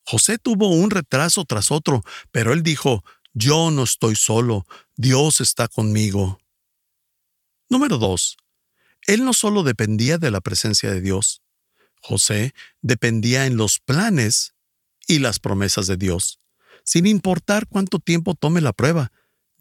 José 0.04 0.38
tuvo 0.38 0.68
un 0.68 0.90
retraso 0.90 1.44
tras 1.44 1.70
otro, 1.70 2.02
pero 2.32 2.52
él 2.52 2.62
dijo, 2.62 3.04
yo 3.32 3.70
no 3.70 3.84
estoy 3.84 4.16
solo, 4.16 4.66
Dios 4.96 5.40
está 5.40 5.68
conmigo. 5.68 6.40
Número 7.68 7.98
2. 7.98 8.36
Él 9.06 9.24
no 9.24 9.32
solo 9.32 9.62
dependía 9.62 10.18
de 10.18 10.30
la 10.30 10.40
presencia 10.40 10.90
de 10.90 11.00
Dios, 11.00 11.42
José 12.02 12.54
dependía 12.80 13.46
en 13.46 13.56
los 13.56 13.78
planes 13.78 14.54
y 15.06 15.18
las 15.18 15.38
promesas 15.38 15.86
de 15.86 15.96
Dios. 15.96 16.40
Sin 16.84 17.06
importar 17.06 17.66
cuánto 17.66 17.98
tiempo 17.98 18.34
tome 18.34 18.60
la 18.60 18.72
prueba, 18.72 19.12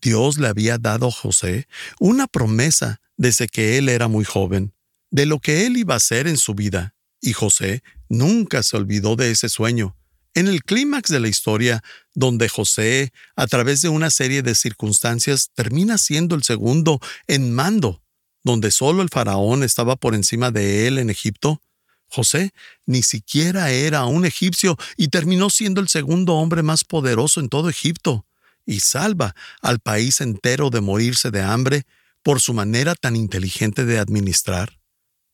Dios 0.02 0.38
le 0.38 0.48
había 0.48 0.78
dado 0.78 1.08
a 1.08 1.12
José 1.12 1.68
una 2.00 2.28
promesa 2.28 3.02
desde 3.18 3.48
que 3.48 3.78
él 3.78 3.90
era 3.90 4.08
muy 4.08 4.24
joven, 4.24 4.74
de 5.12 5.26
lo 5.26 5.40
que 5.40 5.66
él 5.66 5.78
iba 5.78 5.96
a 5.96 5.98
hacer 5.98 6.28
en 6.28 6.38
su 6.38 6.56
vida, 6.56 6.96
y 7.22 7.34
José 7.34 7.84
nunca 8.08 8.64
se 8.64 8.78
olvidó 8.78 9.18
de 9.18 9.32
ese 9.32 9.50
sueño. 9.50 9.98
En 10.36 10.48
el 10.48 10.64
clímax 10.64 11.10
de 11.10 11.20
la 11.20 11.28
historia, 11.28 11.82
donde 12.14 12.50
José, 12.50 13.12
a 13.36 13.48
través 13.48 13.82
de 13.82 13.90
una 13.90 14.10
serie 14.10 14.42
de 14.42 14.56
circunstancias, 14.56 15.50
termina 15.56 15.98
siendo 15.98 16.36
el 16.36 16.44
segundo 16.44 17.00
en 17.28 17.54
mando, 17.54 18.04
donde 18.44 18.72
solo 18.72 19.02
el 19.02 19.10
faraón 19.10 19.64
estaba 19.64 19.96
por 19.96 20.16
encima 20.16 20.52
de 20.52 20.88
él 20.88 21.00
en 21.00 21.10
Egipto, 21.10 21.62
José 22.10 22.52
ni 22.86 23.04
siquiera 23.04 23.70
era 23.70 24.06
un 24.06 24.26
egipcio 24.26 24.78
y 24.98 25.10
terminó 25.10 25.50
siendo 25.50 25.80
el 25.80 25.88
segundo 25.88 26.36
hombre 26.36 26.64
más 26.64 26.84
poderoso 26.84 27.40
en 27.40 27.50
todo 27.50 27.70
Egipto, 27.70 28.26
y 28.66 28.82
salva 28.82 29.36
al 29.62 29.80
país 29.80 30.22
entero 30.22 30.70
de 30.70 30.82
morirse 30.82 31.32
de 31.32 31.42
hambre 31.42 31.86
por 32.24 32.42
su 32.42 32.54
manera 32.54 32.96
tan 32.96 33.16
inteligente 33.16 33.86
de 33.86 34.00
administrar. 34.00 34.79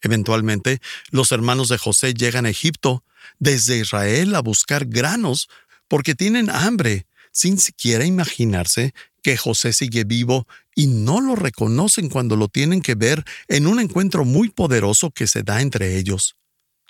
Eventualmente, 0.06 0.82
los 1.10 1.32
hermanos 1.32 1.68
de 1.68 1.80
José 1.80 2.14
llegan 2.14 2.46
a 2.46 2.52
Egipto, 2.52 3.04
desde 3.40 3.80
Israel, 3.80 4.36
a 4.36 4.40
buscar 4.40 4.86
granos, 4.86 5.50
porque 5.88 6.14
tienen 6.14 6.52
hambre, 6.52 7.08
sin 7.32 7.58
siquiera 7.58 8.06
imaginarse 8.06 8.94
que 9.24 9.36
José 9.36 9.74
sigue 9.74 10.04
vivo 10.04 10.48
y 10.76 10.86
no 10.86 11.22
lo 11.22 11.36
reconocen 11.36 12.10
cuando 12.10 12.36
lo 12.36 12.50
tienen 12.50 12.82
que 12.82 12.94
ver 12.94 13.24
en 13.48 13.66
un 13.66 13.80
encuentro 13.80 14.26
muy 14.26 14.50
poderoso 14.50 15.10
que 15.10 15.26
se 15.26 15.42
da 15.42 15.60
entre 15.62 15.98
ellos. 15.98 16.36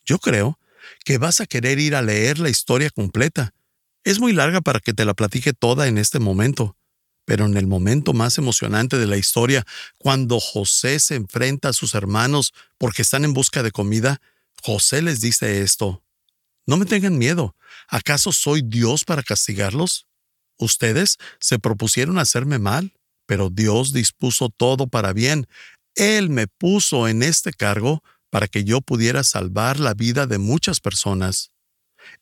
Yo 0.06 0.20
creo 0.20 0.60
que 1.06 1.18
vas 1.18 1.40
a 1.40 1.46
querer 1.46 1.80
ir 1.80 1.96
a 1.96 2.02
leer 2.02 2.38
la 2.38 2.50
historia 2.50 2.90
completa. 2.90 3.54
Es 4.04 4.20
muy 4.20 4.34
larga 4.34 4.60
para 4.60 4.82
que 4.82 4.94
te 4.94 5.06
la 5.06 5.14
platique 5.14 5.54
toda 5.54 5.88
en 5.88 5.98
este 5.98 6.20
momento, 6.20 6.76
pero 7.26 7.46
en 7.46 7.58
el 7.58 7.68
momento 7.68 8.14
más 8.14 8.38
emocionante 8.38 8.98
de 8.98 9.08
la 9.08 9.18
historia, 9.18 9.66
cuando 9.98 10.40
José 10.40 11.00
se 11.00 11.16
enfrenta 11.16 11.70
a 11.70 11.74
sus 11.74 11.96
hermanos 11.96 12.54
porque 12.78 13.02
están 13.02 13.26
en 13.26 13.34
busca 13.34 13.64
de 13.64 13.72
comida, 13.72 14.22
José 14.62 15.02
les 15.02 15.22
dice 15.22 15.62
esto. 15.62 16.04
No 16.68 16.78
me 16.78 16.86
tengan 16.86 17.18
miedo. 17.18 17.56
¿Acaso 17.88 18.32
soy 18.32 18.62
Dios 18.64 19.04
para 19.04 19.24
castigarlos? 19.24 20.08
Ustedes 20.58 21.18
se 21.40 21.60
propusieron 21.60 22.18
hacerme 22.18 22.60
mal, 22.60 22.94
pero 23.26 23.50
Dios 23.50 23.94
dispuso 23.94 24.50
todo 24.50 24.88
para 24.88 25.14
bien. 25.14 25.48
Él 25.96 26.30
me 26.30 26.48
puso 26.48 27.08
en 27.08 27.24
este 27.24 27.54
cargo 27.54 28.04
para 28.30 28.48
que 28.48 28.64
yo 28.64 28.82
pudiera 28.82 29.24
salvar 29.24 29.80
la 29.80 29.94
vida 29.94 30.28
de 30.28 30.38
muchas 30.38 30.80
personas. 30.80 31.52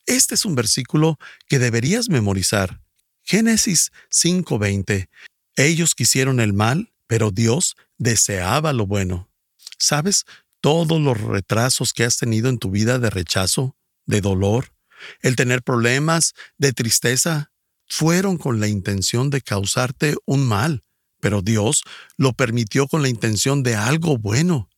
Este 0.06 0.34
es 0.34 0.44
un 0.44 0.54
versículo 0.54 1.18
que 1.48 1.58
deberías 1.58 2.08
memorizar. 2.08 2.83
Génesis 3.24 3.90
5:20. 4.10 5.08
Ellos 5.56 5.94
quisieron 5.94 6.40
el 6.40 6.52
mal, 6.52 6.92
pero 7.06 7.30
Dios 7.30 7.76
deseaba 7.98 8.72
lo 8.72 8.86
bueno. 8.86 9.30
¿Sabes 9.78 10.24
todos 10.60 11.00
los 11.00 11.20
retrasos 11.20 11.92
que 11.92 12.04
has 12.04 12.16
tenido 12.16 12.48
en 12.48 12.58
tu 12.58 12.70
vida 12.70 12.98
de 12.98 13.10
rechazo, 13.10 13.76
de 14.06 14.20
dolor, 14.20 14.72
el 15.20 15.36
tener 15.36 15.62
problemas, 15.62 16.32
de 16.58 16.72
tristeza, 16.72 17.50
fueron 17.86 18.38
con 18.38 18.60
la 18.60 18.68
intención 18.68 19.30
de 19.30 19.42
causarte 19.42 20.16
un 20.24 20.46
mal, 20.46 20.82
pero 21.20 21.42
Dios 21.42 21.82
lo 22.16 22.32
permitió 22.32 22.86
con 22.88 23.02
la 23.02 23.08
intención 23.08 23.62
de 23.62 23.76
algo 23.76 24.18
bueno. 24.18 24.68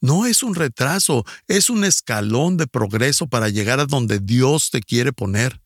No 0.00 0.26
es 0.26 0.42
un 0.42 0.54
retraso, 0.54 1.24
es 1.48 1.70
un 1.70 1.84
escalón 1.84 2.58
de 2.58 2.66
progreso 2.66 3.26
para 3.26 3.48
llegar 3.48 3.80
a 3.80 3.86
donde 3.86 4.18
Dios 4.18 4.70
te 4.70 4.80
quiere 4.80 5.12
poner. 5.12 5.62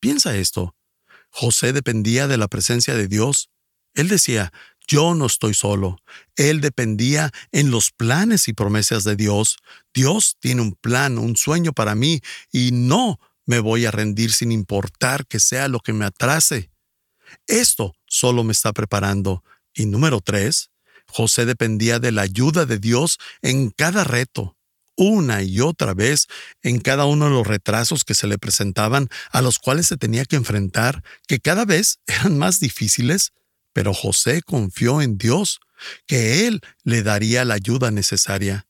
Piensa 0.00 0.36
esto. 0.36 0.74
José 1.32 1.72
dependía 1.72 2.28
de 2.28 2.36
la 2.36 2.46
presencia 2.46 2.94
de 2.94 3.08
Dios. 3.08 3.50
Él 3.94 4.08
decía, 4.08 4.52
yo 4.86 5.14
no 5.14 5.26
estoy 5.26 5.54
solo. 5.54 5.98
Él 6.36 6.60
dependía 6.60 7.30
en 7.50 7.70
los 7.70 7.90
planes 7.90 8.48
y 8.48 8.52
promesas 8.52 9.04
de 9.04 9.16
Dios. 9.16 9.56
Dios 9.94 10.36
tiene 10.40 10.62
un 10.62 10.74
plan, 10.74 11.18
un 11.18 11.36
sueño 11.36 11.72
para 11.72 11.94
mí, 11.94 12.20
y 12.52 12.70
no 12.72 13.18
me 13.46 13.58
voy 13.58 13.86
a 13.86 13.90
rendir 13.90 14.32
sin 14.32 14.52
importar 14.52 15.26
que 15.26 15.40
sea 15.40 15.68
lo 15.68 15.80
que 15.80 15.92
me 15.92 16.04
atrase. 16.04 16.70
Esto 17.46 17.94
solo 18.06 18.44
me 18.44 18.52
está 18.52 18.72
preparando. 18.72 19.42
Y 19.74 19.86
número 19.86 20.20
tres, 20.20 20.70
José 21.08 21.46
dependía 21.46 21.98
de 21.98 22.12
la 22.12 22.22
ayuda 22.22 22.66
de 22.66 22.78
Dios 22.78 23.18
en 23.40 23.70
cada 23.70 24.04
reto, 24.04 24.56
una 24.96 25.42
y 25.42 25.60
otra 25.60 25.94
vez, 25.94 26.26
en 26.62 26.78
cada 26.78 27.06
uno 27.06 27.26
de 27.26 27.30
los 27.32 27.46
retrasos 27.46 28.04
que 28.04 28.14
se 28.14 28.26
le 28.26 28.38
presentaban, 28.38 29.08
a 29.30 29.42
los 29.42 29.58
cuales 29.58 29.86
se 29.86 29.96
tenía 29.96 30.24
que 30.24 30.36
enfrentar, 30.36 31.02
que 31.26 31.40
cada 31.40 31.64
vez 31.64 32.00
eran 32.06 32.38
más 32.38 32.60
difíciles, 32.60 33.32
pero 33.72 33.94
José 33.94 34.42
confió 34.42 35.00
en 35.00 35.18
Dios, 35.18 35.60
que 36.06 36.46
Él 36.46 36.60
le 36.84 37.02
daría 37.02 37.44
la 37.44 37.54
ayuda 37.54 37.90
necesaria. 37.90 38.66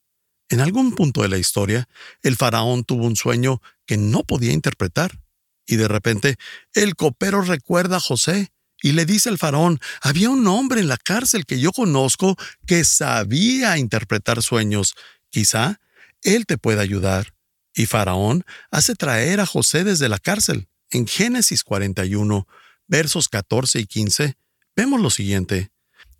En 0.48 0.60
algún 0.60 0.94
punto 0.94 1.22
de 1.22 1.28
la 1.28 1.38
historia, 1.38 1.88
el 2.22 2.36
faraón 2.36 2.84
tuvo 2.84 3.06
un 3.06 3.16
sueño 3.16 3.60
que 3.86 3.96
no 3.96 4.22
podía 4.22 4.52
interpretar, 4.52 5.18
y 5.66 5.76
de 5.76 5.88
repente 5.88 6.36
el 6.74 6.96
copero 6.96 7.42
recuerda 7.42 7.96
a 7.96 8.00
José 8.00 8.52
y 8.82 8.92
le 8.92 9.06
dice 9.06 9.28
al 9.28 9.38
faraón, 9.38 9.80
había 10.00 10.28
un 10.28 10.46
hombre 10.48 10.80
en 10.80 10.88
la 10.88 10.96
cárcel 10.96 11.46
que 11.46 11.60
yo 11.60 11.72
conozco 11.72 12.36
que 12.66 12.84
sabía 12.84 13.78
interpretar 13.78 14.42
sueños. 14.42 14.94
Quizá 15.30 15.80
él 16.22 16.46
te 16.46 16.58
pueda 16.58 16.82
ayudar. 16.82 17.34
Y 17.74 17.86
Faraón 17.86 18.44
hace 18.70 18.94
traer 18.94 19.40
a 19.40 19.46
José 19.46 19.84
desde 19.84 20.08
la 20.08 20.18
cárcel. 20.18 20.68
En 20.90 21.06
Génesis 21.06 21.64
41, 21.64 22.46
versos 22.86 23.28
14 23.28 23.80
y 23.80 23.86
15, 23.86 24.36
vemos 24.76 25.00
lo 25.00 25.10
siguiente. 25.10 25.70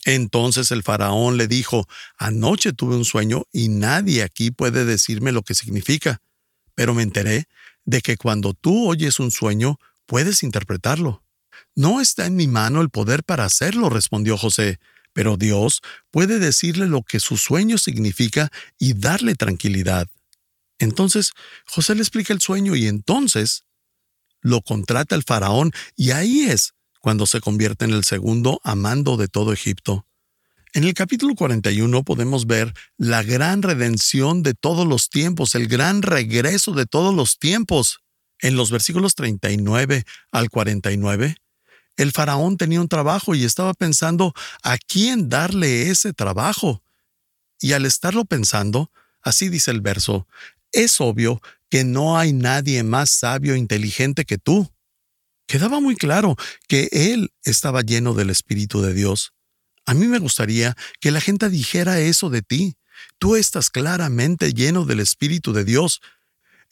Entonces 0.05 0.71
el 0.71 0.83
faraón 0.83 1.37
le 1.37 1.47
dijo, 1.47 1.87
Anoche 2.17 2.73
tuve 2.73 2.97
un 2.97 3.05
sueño 3.05 3.45
y 3.53 3.69
nadie 3.69 4.23
aquí 4.23 4.51
puede 4.51 4.85
decirme 4.85 5.33
lo 5.33 5.43
que 5.43 5.55
significa, 5.55 6.21
pero 6.75 6.95
me 6.95 7.03
enteré 7.03 7.47
de 7.85 8.01
que 8.01 8.17
cuando 8.17 8.55
tú 8.55 8.89
oyes 8.89 9.21
un 9.21 9.31
sueño, 9.31 9.79
puedes 10.07 10.43
interpretarlo. 10.43 11.23
No 11.75 12.01
está 12.01 12.27
en 12.27 12.37
mi 12.37 12.49
mano 12.49 12.81
el 12.81 12.91
poder 12.91 13.25
para 13.25 13.45
hacerlo, 13.45 13.91
respondió 13.91 14.37
José, 14.37 14.79
pero 15.13 15.37
Dios 15.37 15.81
puede 16.11 16.39
decirle 16.39 16.87
lo 16.87 17.03
que 17.03 17.21
su 17.21 17.37
sueño 17.37 17.79
significa 17.79 18.51
y 18.79 18.95
darle 18.95 19.35
tranquilidad. 19.35 20.09
Entonces 20.79 21.33
José 21.67 21.95
le 21.95 22.01
explica 22.03 22.33
el 22.33 22.41
sueño 22.41 22.75
y 22.75 22.87
entonces 22.87 23.65
lo 24.41 24.63
contrata 24.63 25.15
el 25.15 25.23
faraón 25.23 25.73
y 25.97 26.11
ahí 26.11 26.43
es 26.43 26.75
cuando 27.01 27.27
se 27.27 27.41
convierte 27.41 27.85
en 27.85 27.93
el 27.93 28.05
segundo 28.05 28.61
amando 28.65 29.17
de 29.17 29.29
todo 29.29 29.53
Egipto. 29.53 30.07
En 30.75 30.85
el 30.85 30.95
capítulo 30.95 31.35
41 31.35 32.03
podemos 32.03 32.47
ver 32.47 32.73
la 32.97 33.23
gran 33.23 33.63
redención 33.63 34.43
de 34.43 34.55
todos 34.55 34.87
los 34.87 35.11
tiempos, 35.11 35.55
el 35.55 35.69
gran 35.69 36.01
regreso 36.01 36.73
de 36.73 36.87
todos 36.87 37.15
los 37.15 37.39
tiempos. 37.39 38.01
En 38.39 38.57
los 38.57 38.71
versículos 38.71 39.15
39 39.15 40.05
al 40.31 40.49
49, 40.49 41.37
el 41.97 42.13
faraón 42.13 42.57
tenía 42.57 42.81
un 42.81 42.89
trabajo 42.89 43.35
y 43.35 43.45
estaba 43.45 43.75
pensando 43.75 44.33
a 44.63 44.79
quién 44.79 45.29
darle 45.29 45.91
ese 45.91 46.13
trabajo. 46.13 46.83
Y 47.61 47.73
al 47.73 47.87
estarlo 47.87 48.25
pensando, 48.25 48.91
así 49.23 49.49
dice 49.49 49.71
el 49.71 49.81
verso, 49.81 50.27
es 50.73 51.01
obvio 51.01 51.41
que 51.69 51.85
no 51.85 52.19
hay 52.19 52.33
nadie 52.33 52.83
más 52.83 53.11
sabio 53.11 53.55
e 53.55 53.59
inteligente 53.59 54.25
que 54.25 54.39
tú. 54.39 54.73
Quedaba 55.47 55.81
muy 55.81 55.97
claro 55.97 56.37
que 56.67 56.89
él 56.93 57.33
estaba 57.45 57.83
lleno 57.83 58.15
del 58.15 58.31
Espíritu 58.31 58.83
de 58.83 58.95
Dios. 58.95 59.33
A 59.87 59.95
mí 59.95 60.07
me 60.07 60.19
gustaría 60.19 60.77
que 61.01 61.11
la 61.11 61.21
gente 61.21 61.49
dijera 61.49 62.01
eso 62.01 62.31
de 62.31 62.43
ti. 62.43 62.77
Tú 63.19 63.37
estás 63.37 63.71
claramente 63.71 64.53
lleno 64.53 64.85
del 64.85 65.01
Espíritu 65.01 65.53
de 65.53 65.65
Dios. 65.65 66.01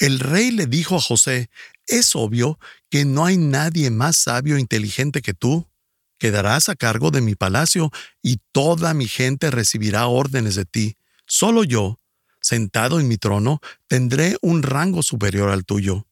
El 0.00 0.18
rey 0.18 0.50
le 0.50 0.66
dijo 0.66 0.96
a 0.96 1.00
José, 1.00 1.50
es 1.86 2.16
obvio 2.16 2.58
que 2.88 3.04
no 3.04 3.26
hay 3.26 3.36
nadie 3.36 3.90
más 3.90 4.16
sabio 4.16 4.56
e 4.56 4.60
inteligente 4.60 5.20
que 5.20 5.34
tú. 5.34 5.68
Quedarás 6.18 6.70
a 6.70 6.74
cargo 6.74 7.10
de 7.10 7.20
mi 7.20 7.34
palacio 7.34 7.90
y 8.22 8.38
toda 8.50 8.94
mi 8.94 9.08
gente 9.08 9.50
recibirá 9.50 10.06
órdenes 10.06 10.54
de 10.54 10.64
ti. 10.64 10.96
Solo 11.26 11.64
yo, 11.64 11.98
sentado 12.40 12.98
en 12.98 13.08
mi 13.08 13.18
trono, 13.18 13.60
tendré 13.88 14.38
un 14.40 14.62
rango 14.62 15.02
superior 15.02 15.50
al 15.50 15.66
tuyo. 15.66 16.06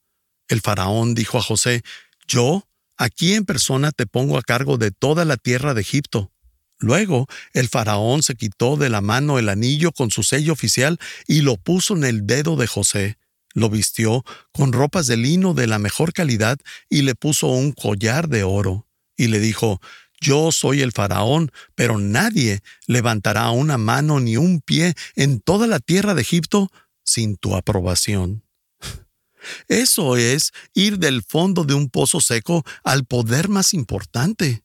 El 0.48 0.60
faraón 0.60 1.14
dijo 1.14 1.38
a 1.38 1.42
José, 1.42 1.82
Yo, 2.26 2.68
aquí 2.98 3.32
en 3.32 3.46
persona, 3.46 3.90
te 3.90 4.06
pongo 4.06 4.36
a 4.36 4.42
cargo 4.42 4.76
de 4.76 4.90
toda 4.90 5.24
la 5.24 5.38
tierra 5.38 5.72
de 5.72 5.80
Egipto. 5.80 6.30
Luego 6.78 7.26
el 7.54 7.68
faraón 7.68 8.22
se 8.22 8.34
quitó 8.34 8.76
de 8.76 8.90
la 8.90 9.00
mano 9.00 9.38
el 9.38 9.48
anillo 9.48 9.92
con 9.92 10.10
su 10.10 10.24
sello 10.24 10.52
oficial 10.52 10.98
y 11.26 11.40
lo 11.40 11.56
puso 11.56 11.96
en 11.96 12.04
el 12.04 12.26
dedo 12.26 12.56
de 12.56 12.66
José. 12.66 13.17
Lo 13.58 13.68
vistió 13.68 14.24
con 14.52 14.72
ropas 14.72 15.08
de 15.08 15.16
lino 15.16 15.52
de 15.52 15.66
la 15.66 15.80
mejor 15.80 16.12
calidad 16.12 16.58
y 16.88 17.02
le 17.02 17.16
puso 17.16 17.48
un 17.48 17.72
collar 17.72 18.28
de 18.28 18.44
oro. 18.44 18.86
Y 19.16 19.26
le 19.26 19.40
dijo, 19.40 19.80
Yo 20.20 20.52
soy 20.52 20.80
el 20.80 20.92
faraón, 20.92 21.50
pero 21.74 21.98
nadie 21.98 22.60
levantará 22.86 23.50
una 23.50 23.76
mano 23.76 24.20
ni 24.20 24.36
un 24.36 24.60
pie 24.60 24.94
en 25.16 25.40
toda 25.40 25.66
la 25.66 25.80
tierra 25.80 26.14
de 26.14 26.22
Egipto 26.22 26.70
sin 27.04 27.36
tu 27.36 27.56
aprobación. 27.56 28.44
Eso 29.68 30.16
es 30.16 30.52
ir 30.72 31.00
del 31.00 31.24
fondo 31.24 31.64
de 31.64 31.74
un 31.74 31.90
pozo 31.90 32.20
seco 32.20 32.64
al 32.84 33.06
poder 33.06 33.48
más 33.48 33.74
importante. 33.74 34.62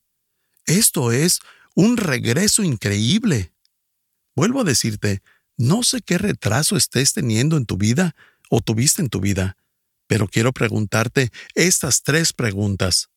Esto 0.67 1.11
es 1.11 1.39
un 1.73 1.97
regreso 1.97 2.61
increíble. 2.61 3.53
Vuelvo 4.35 4.61
a 4.61 4.65
decirte, 4.65 5.23
no 5.57 5.81
sé 5.81 6.01
qué 6.01 6.19
retraso 6.19 6.77
estés 6.77 7.13
teniendo 7.13 7.57
en 7.57 7.65
tu 7.65 7.77
vida, 7.77 8.15
o 8.55 8.61
tuviste 8.61 9.01
en 9.01 9.09
tu 9.09 9.19
vida. 9.19 9.57
Pero 10.05 10.27
quiero 10.27 10.53
preguntarte 10.53 11.31
estas 11.55 12.03
tres 12.03 12.33
preguntas. 12.33 13.09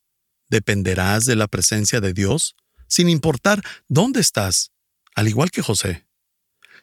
¿Dependerás 0.48 1.26
de 1.26 1.36
la 1.36 1.46
presencia 1.46 2.00
de 2.00 2.14
Dios? 2.14 2.56
Sin 2.88 3.10
importar 3.10 3.62
dónde 3.86 4.20
estás, 4.20 4.72
al 5.14 5.28
igual 5.28 5.50
que 5.50 5.60
José. 5.60 6.06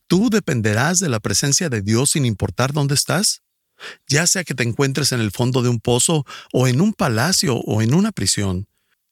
¿Tú 0.06 0.30
dependerás 0.30 1.00
de 1.00 1.10
la 1.10 1.20
presencia 1.20 1.68
de 1.70 1.82
Dios 1.82 2.12
sin 2.12 2.26
importar 2.26 2.74
dónde 2.74 2.94
estás? 2.94 3.42
Ya 4.08 4.28
sea 4.28 4.44
que 4.44 4.54
te 4.54 4.62
encuentres 4.62 5.14
en 5.14 5.20
el 5.20 5.32
fondo 5.32 5.64
de 5.64 5.70
un 5.70 5.80
pozo 5.80 6.24
o 6.52 6.68
en 6.68 6.80
un 6.80 6.94
palacio 6.94 7.56
o 7.56 7.82
en 7.82 7.96
una 7.96 8.12
prisión. 8.12 8.68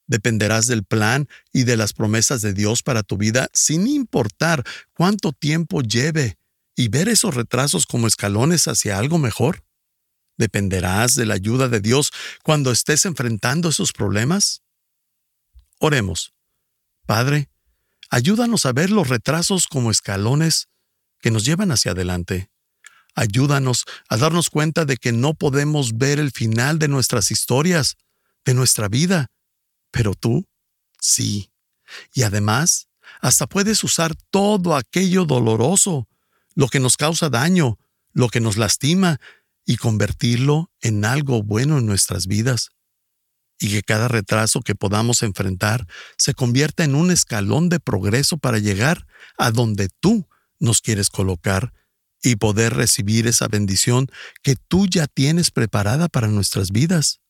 Dependerás 0.06 0.68
del 0.68 0.84
plan 0.84 1.28
y 1.52 1.64
de 1.64 1.76
las 1.76 1.94
promesas 1.94 2.42
de 2.42 2.52
Dios 2.52 2.84
para 2.84 3.02
tu 3.02 3.16
vida 3.16 3.48
sin 3.52 3.88
importar 3.88 4.62
cuánto 4.92 5.32
tiempo 5.32 5.82
lleve 5.82 6.38
y 6.76 6.88
ver 6.88 7.08
esos 7.08 7.34
retrasos 7.34 7.86
como 7.86 8.06
escalones 8.06 8.68
hacia 8.68 8.98
algo 8.98 9.18
mejor. 9.18 9.64
¿Dependerás 10.36 11.14
de 11.14 11.26
la 11.26 11.34
ayuda 11.34 11.68
de 11.68 11.80
Dios 11.80 12.10
cuando 12.42 12.72
estés 12.72 13.04
enfrentando 13.04 13.68
esos 13.68 13.92
problemas? 13.92 14.62
Oremos. 15.78 16.32
Padre, 17.06 17.50
ayúdanos 18.10 18.66
a 18.66 18.72
ver 18.72 18.90
los 18.90 19.08
retrasos 19.08 19.66
como 19.66 19.90
escalones 19.90 20.68
que 21.20 21.30
nos 21.30 21.44
llevan 21.44 21.70
hacia 21.70 21.92
adelante. 21.92 22.50
Ayúdanos 23.14 23.84
a 24.08 24.16
darnos 24.16 24.48
cuenta 24.48 24.84
de 24.84 24.96
que 24.96 25.12
no 25.12 25.34
podemos 25.34 25.98
ver 25.98 26.18
el 26.18 26.32
final 26.32 26.78
de 26.78 26.88
nuestras 26.88 27.30
historias, 27.30 27.96
de 28.44 28.54
nuestra 28.54 28.88
vida, 28.88 29.30
pero 29.90 30.14
tú 30.14 30.46
sí. 30.98 31.52
Y 32.14 32.22
además, 32.22 32.88
hasta 33.20 33.46
puedes 33.46 33.84
usar 33.84 34.14
todo 34.30 34.74
aquello 34.76 35.26
doloroso, 35.26 36.08
lo 36.54 36.68
que 36.68 36.80
nos 36.80 36.96
causa 36.96 37.28
daño, 37.30 37.78
lo 38.12 38.28
que 38.28 38.40
nos 38.40 38.56
lastima, 38.56 39.20
y 39.64 39.76
convertirlo 39.76 40.70
en 40.80 41.04
algo 41.04 41.42
bueno 41.42 41.78
en 41.78 41.86
nuestras 41.86 42.26
vidas. 42.26 42.70
Y 43.58 43.70
que 43.70 43.82
cada 43.82 44.08
retraso 44.08 44.60
que 44.60 44.74
podamos 44.74 45.22
enfrentar 45.22 45.86
se 46.16 46.34
convierta 46.34 46.84
en 46.84 46.94
un 46.94 47.10
escalón 47.10 47.68
de 47.68 47.78
progreso 47.78 48.38
para 48.38 48.58
llegar 48.58 49.06
a 49.38 49.50
donde 49.50 49.88
tú 50.00 50.26
nos 50.58 50.80
quieres 50.80 51.10
colocar 51.10 51.72
y 52.22 52.36
poder 52.36 52.74
recibir 52.74 53.26
esa 53.26 53.48
bendición 53.48 54.08
que 54.42 54.56
tú 54.56 54.86
ya 54.86 55.06
tienes 55.06 55.50
preparada 55.50 56.08
para 56.08 56.28
nuestras 56.28 56.70
vidas. 56.70 57.20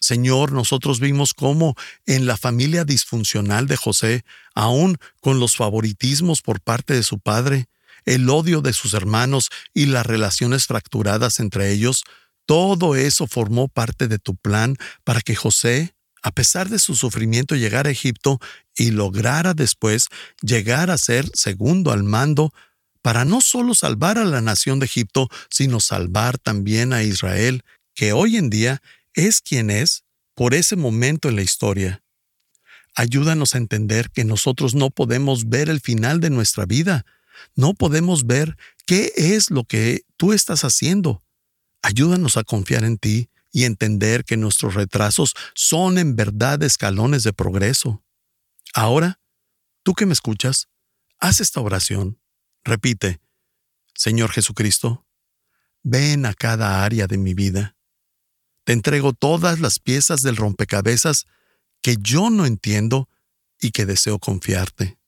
Señor, 0.00 0.52
nosotros 0.52 1.00
vimos 1.00 1.34
cómo 1.34 1.74
en 2.06 2.26
la 2.26 2.36
familia 2.36 2.84
disfuncional 2.84 3.66
de 3.66 3.76
José, 3.76 4.24
aún 4.54 4.96
con 5.20 5.40
los 5.40 5.56
favoritismos 5.56 6.40
por 6.40 6.60
parte 6.60 6.94
de 6.94 7.02
su 7.02 7.18
padre, 7.18 7.66
el 8.08 8.30
odio 8.30 8.62
de 8.62 8.72
sus 8.72 8.94
hermanos 8.94 9.50
y 9.74 9.86
las 9.86 10.06
relaciones 10.06 10.66
fracturadas 10.66 11.40
entre 11.40 11.70
ellos, 11.70 12.04
todo 12.46 12.96
eso 12.96 13.26
formó 13.26 13.68
parte 13.68 14.08
de 14.08 14.18
tu 14.18 14.34
plan 14.34 14.76
para 15.04 15.20
que 15.20 15.36
José, 15.36 15.94
a 16.22 16.32
pesar 16.32 16.70
de 16.70 16.78
su 16.78 16.96
sufrimiento, 16.96 17.54
llegara 17.54 17.90
a 17.90 17.92
Egipto 17.92 18.40
y 18.74 18.92
lograra 18.92 19.52
después 19.52 20.06
llegar 20.40 20.90
a 20.90 20.96
ser 20.96 21.30
segundo 21.34 21.92
al 21.92 22.02
mando 22.02 22.54
para 23.02 23.26
no 23.26 23.42
solo 23.42 23.74
salvar 23.74 24.16
a 24.16 24.24
la 24.24 24.40
nación 24.40 24.78
de 24.78 24.86
Egipto, 24.86 25.28
sino 25.50 25.78
salvar 25.78 26.38
también 26.38 26.94
a 26.94 27.02
Israel, 27.02 27.62
que 27.94 28.14
hoy 28.14 28.38
en 28.38 28.48
día 28.48 28.80
es 29.12 29.42
quien 29.42 29.70
es 29.70 30.04
por 30.34 30.54
ese 30.54 30.76
momento 30.76 31.28
en 31.28 31.36
la 31.36 31.42
historia. 31.42 32.02
Ayúdanos 32.94 33.54
a 33.54 33.58
entender 33.58 34.10
que 34.10 34.24
nosotros 34.24 34.74
no 34.74 34.88
podemos 34.88 35.50
ver 35.50 35.68
el 35.68 35.80
final 35.80 36.20
de 36.20 36.30
nuestra 36.30 36.64
vida, 36.64 37.04
no 37.54 37.74
podemos 37.74 38.26
ver 38.26 38.56
qué 38.86 39.12
es 39.16 39.50
lo 39.50 39.64
que 39.64 40.04
tú 40.16 40.32
estás 40.32 40.64
haciendo. 40.64 41.22
Ayúdanos 41.82 42.36
a 42.36 42.44
confiar 42.44 42.84
en 42.84 42.98
ti 42.98 43.30
y 43.52 43.64
entender 43.64 44.24
que 44.24 44.36
nuestros 44.36 44.74
retrasos 44.74 45.34
son 45.54 45.98
en 45.98 46.16
verdad 46.16 46.62
escalones 46.62 47.22
de 47.22 47.32
progreso. 47.32 48.02
Ahora, 48.74 49.20
tú 49.82 49.94
que 49.94 50.06
me 50.06 50.12
escuchas, 50.12 50.68
haz 51.18 51.40
esta 51.40 51.60
oración. 51.60 52.20
Repite, 52.64 53.20
Señor 53.94 54.30
Jesucristo, 54.30 55.06
ven 55.82 56.26
a 56.26 56.34
cada 56.34 56.84
área 56.84 57.06
de 57.06 57.18
mi 57.18 57.34
vida. 57.34 57.76
Te 58.64 58.72
entrego 58.72 59.12
todas 59.12 59.60
las 59.60 59.78
piezas 59.78 60.22
del 60.22 60.36
rompecabezas 60.36 61.26
que 61.80 61.96
yo 62.00 62.30
no 62.30 62.44
entiendo 62.44 63.08
y 63.60 63.70
que 63.70 63.86
deseo 63.86 64.18
confiarte. 64.18 64.98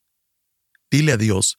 Dile 0.91 1.13
a 1.13 1.17
Dios, 1.17 1.59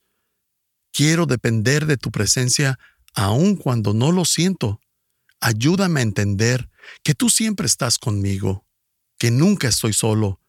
quiero 0.91 1.25
depender 1.25 1.85
de 1.85 1.97
tu 1.97 2.11
presencia 2.11 2.79
aun 3.13 3.55
cuando 3.55 3.93
no 3.93 4.11
lo 4.11 4.25
siento. 4.25 4.79
Ayúdame 5.39 5.99
a 5.99 6.03
entender 6.03 6.69
que 7.03 7.15
tú 7.15 7.29
siempre 7.29 7.65
estás 7.65 7.97
conmigo, 7.97 8.65
que 9.17 9.31
nunca 9.31 9.67
estoy 9.67 9.93
solo 9.93 10.41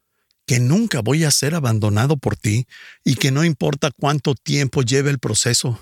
que 0.47 0.61
nunca 0.61 1.01
voy 1.01 1.25
a 1.25 1.31
ser 1.31 1.55
abandonado 1.55 2.17
por 2.17 2.37
ti 2.37 2.67
y 3.05 3.15
que 3.15 3.31
no 3.31 3.45
importa 3.45 3.91
cuánto 3.91 4.35
tiempo 4.35 4.83
lleve 4.83 5.11
el 5.11 5.19
proceso. 5.19 5.81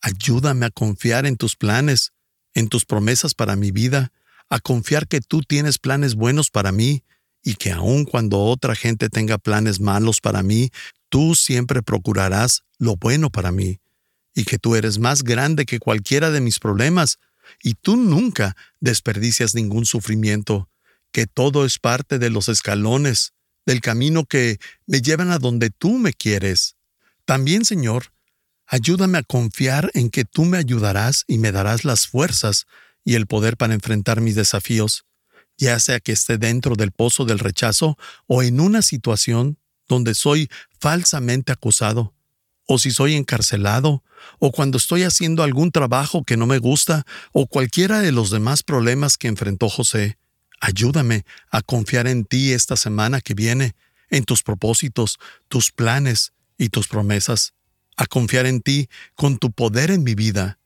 Ayúdame 0.00 0.66
a 0.66 0.70
confiar 0.70 1.26
en 1.26 1.36
tus 1.36 1.56
planes, 1.56 2.12
en 2.54 2.68
tus 2.68 2.84
promesas 2.84 3.34
para 3.34 3.56
mi 3.56 3.70
vida, 3.70 4.12
a 4.50 4.60
confiar 4.60 5.08
que 5.08 5.20
tú 5.20 5.42
tienes 5.42 5.78
planes 5.78 6.14
buenos 6.14 6.50
para 6.50 6.72
mí 6.72 7.04
y 7.42 7.54
que 7.54 7.72
aun 7.72 8.04
cuando 8.04 8.40
otra 8.40 8.74
gente 8.74 9.08
tenga 9.08 9.38
planes 9.38 9.80
malos 9.80 10.20
para 10.20 10.42
mí, 10.42 10.70
tú 11.08 11.34
siempre 11.34 11.82
procurarás 11.82 12.64
lo 12.78 12.96
bueno 12.96 13.30
para 13.30 13.52
mí 13.52 13.80
y 14.34 14.44
que 14.44 14.58
tú 14.58 14.76
eres 14.76 14.98
más 14.98 15.22
grande 15.24 15.66
que 15.66 15.78
cualquiera 15.78 16.30
de 16.30 16.40
mis 16.40 16.58
problemas 16.58 17.18
y 17.62 17.74
tú 17.74 17.96
nunca 17.96 18.56
desperdicias 18.80 19.54
ningún 19.54 19.86
sufrimiento, 19.86 20.68
que 21.12 21.26
todo 21.26 21.64
es 21.64 21.78
parte 21.78 22.18
de 22.18 22.30
los 22.30 22.48
escalones 22.48 23.32
del 23.66 23.80
camino 23.80 24.24
que 24.24 24.58
me 24.86 25.02
llevan 25.02 25.30
a 25.30 25.38
donde 25.38 25.70
tú 25.70 25.98
me 25.98 26.12
quieres. 26.12 26.76
También, 27.24 27.64
Señor, 27.64 28.12
ayúdame 28.66 29.18
a 29.18 29.22
confiar 29.22 29.90
en 29.94 30.10
que 30.10 30.24
tú 30.24 30.44
me 30.44 30.58
ayudarás 30.58 31.24
y 31.26 31.38
me 31.38 31.52
darás 31.52 31.84
las 31.84 32.06
fuerzas 32.06 32.66
y 33.04 33.14
el 33.14 33.26
poder 33.26 33.56
para 33.56 33.74
enfrentar 33.74 34.20
mis 34.20 34.34
desafíos, 34.34 35.04
ya 35.56 35.78
sea 35.80 36.00
que 36.00 36.12
esté 36.12 36.38
dentro 36.38 36.76
del 36.76 36.92
pozo 36.92 37.24
del 37.24 37.38
rechazo 37.38 37.98
o 38.26 38.42
en 38.42 38.60
una 38.60 38.82
situación 38.82 39.58
donde 39.88 40.14
soy 40.14 40.48
falsamente 40.80 41.52
acusado, 41.52 42.14
o 42.66 42.78
si 42.78 42.90
soy 42.90 43.14
encarcelado, 43.14 44.04
o 44.38 44.52
cuando 44.52 44.78
estoy 44.78 45.02
haciendo 45.02 45.42
algún 45.42 45.72
trabajo 45.72 46.22
que 46.24 46.36
no 46.36 46.46
me 46.46 46.58
gusta, 46.58 47.04
o 47.32 47.46
cualquiera 47.46 48.00
de 48.00 48.12
los 48.12 48.30
demás 48.30 48.62
problemas 48.62 49.16
que 49.16 49.28
enfrentó 49.28 49.68
José. 49.68 50.18
Ayúdame 50.60 51.24
a 51.50 51.62
confiar 51.62 52.06
en 52.06 52.24
ti 52.24 52.52
esta 52.52 52.76
semana 52.76 53.20
que 53.20 53.34
viene, 53.34 53.74
en 54.10 54.24
tus 54.24 54.42
propósitos, 54.42 55.18
tus 55.48 55.70
planes 55.70 56.32
y 56.58 56.68
tus 56.68 56.88
promesas, 56.88 57.54
a 57.96 58.06
confiar 58.06 58.46
en 58.46 58.60
ti 58.60 58.88
con 59.14 59.38
tu 59.38 59.52
poder 59.52 59.90
en 59.90 60.02
mi 60.02 60.14
vida 60.14 60.58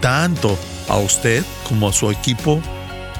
tanto 0.00 0.58
a 0.88 0.98
usted 0.98 1.42
como 1.66 1.88
a 1.88 1.92
su 1.92 2.10
equipo 2.10 2.60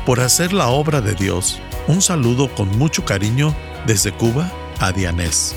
por 0.04 0.20
hacer 0.20 0.52
la 0.52 0.68
obra 0.68 1.00
de 1.00 1.14
Dios. 1.14 1.58
Un 1.88 2.02
saludo 2.02 2.54
con 2.54 2.76
mucho 2.78 3.04
cariño 3.04 3.54
desde 3.87 4.12
Cuba 4.12 4.50
a 4.78 4.92
Dianés. 4.92 5.56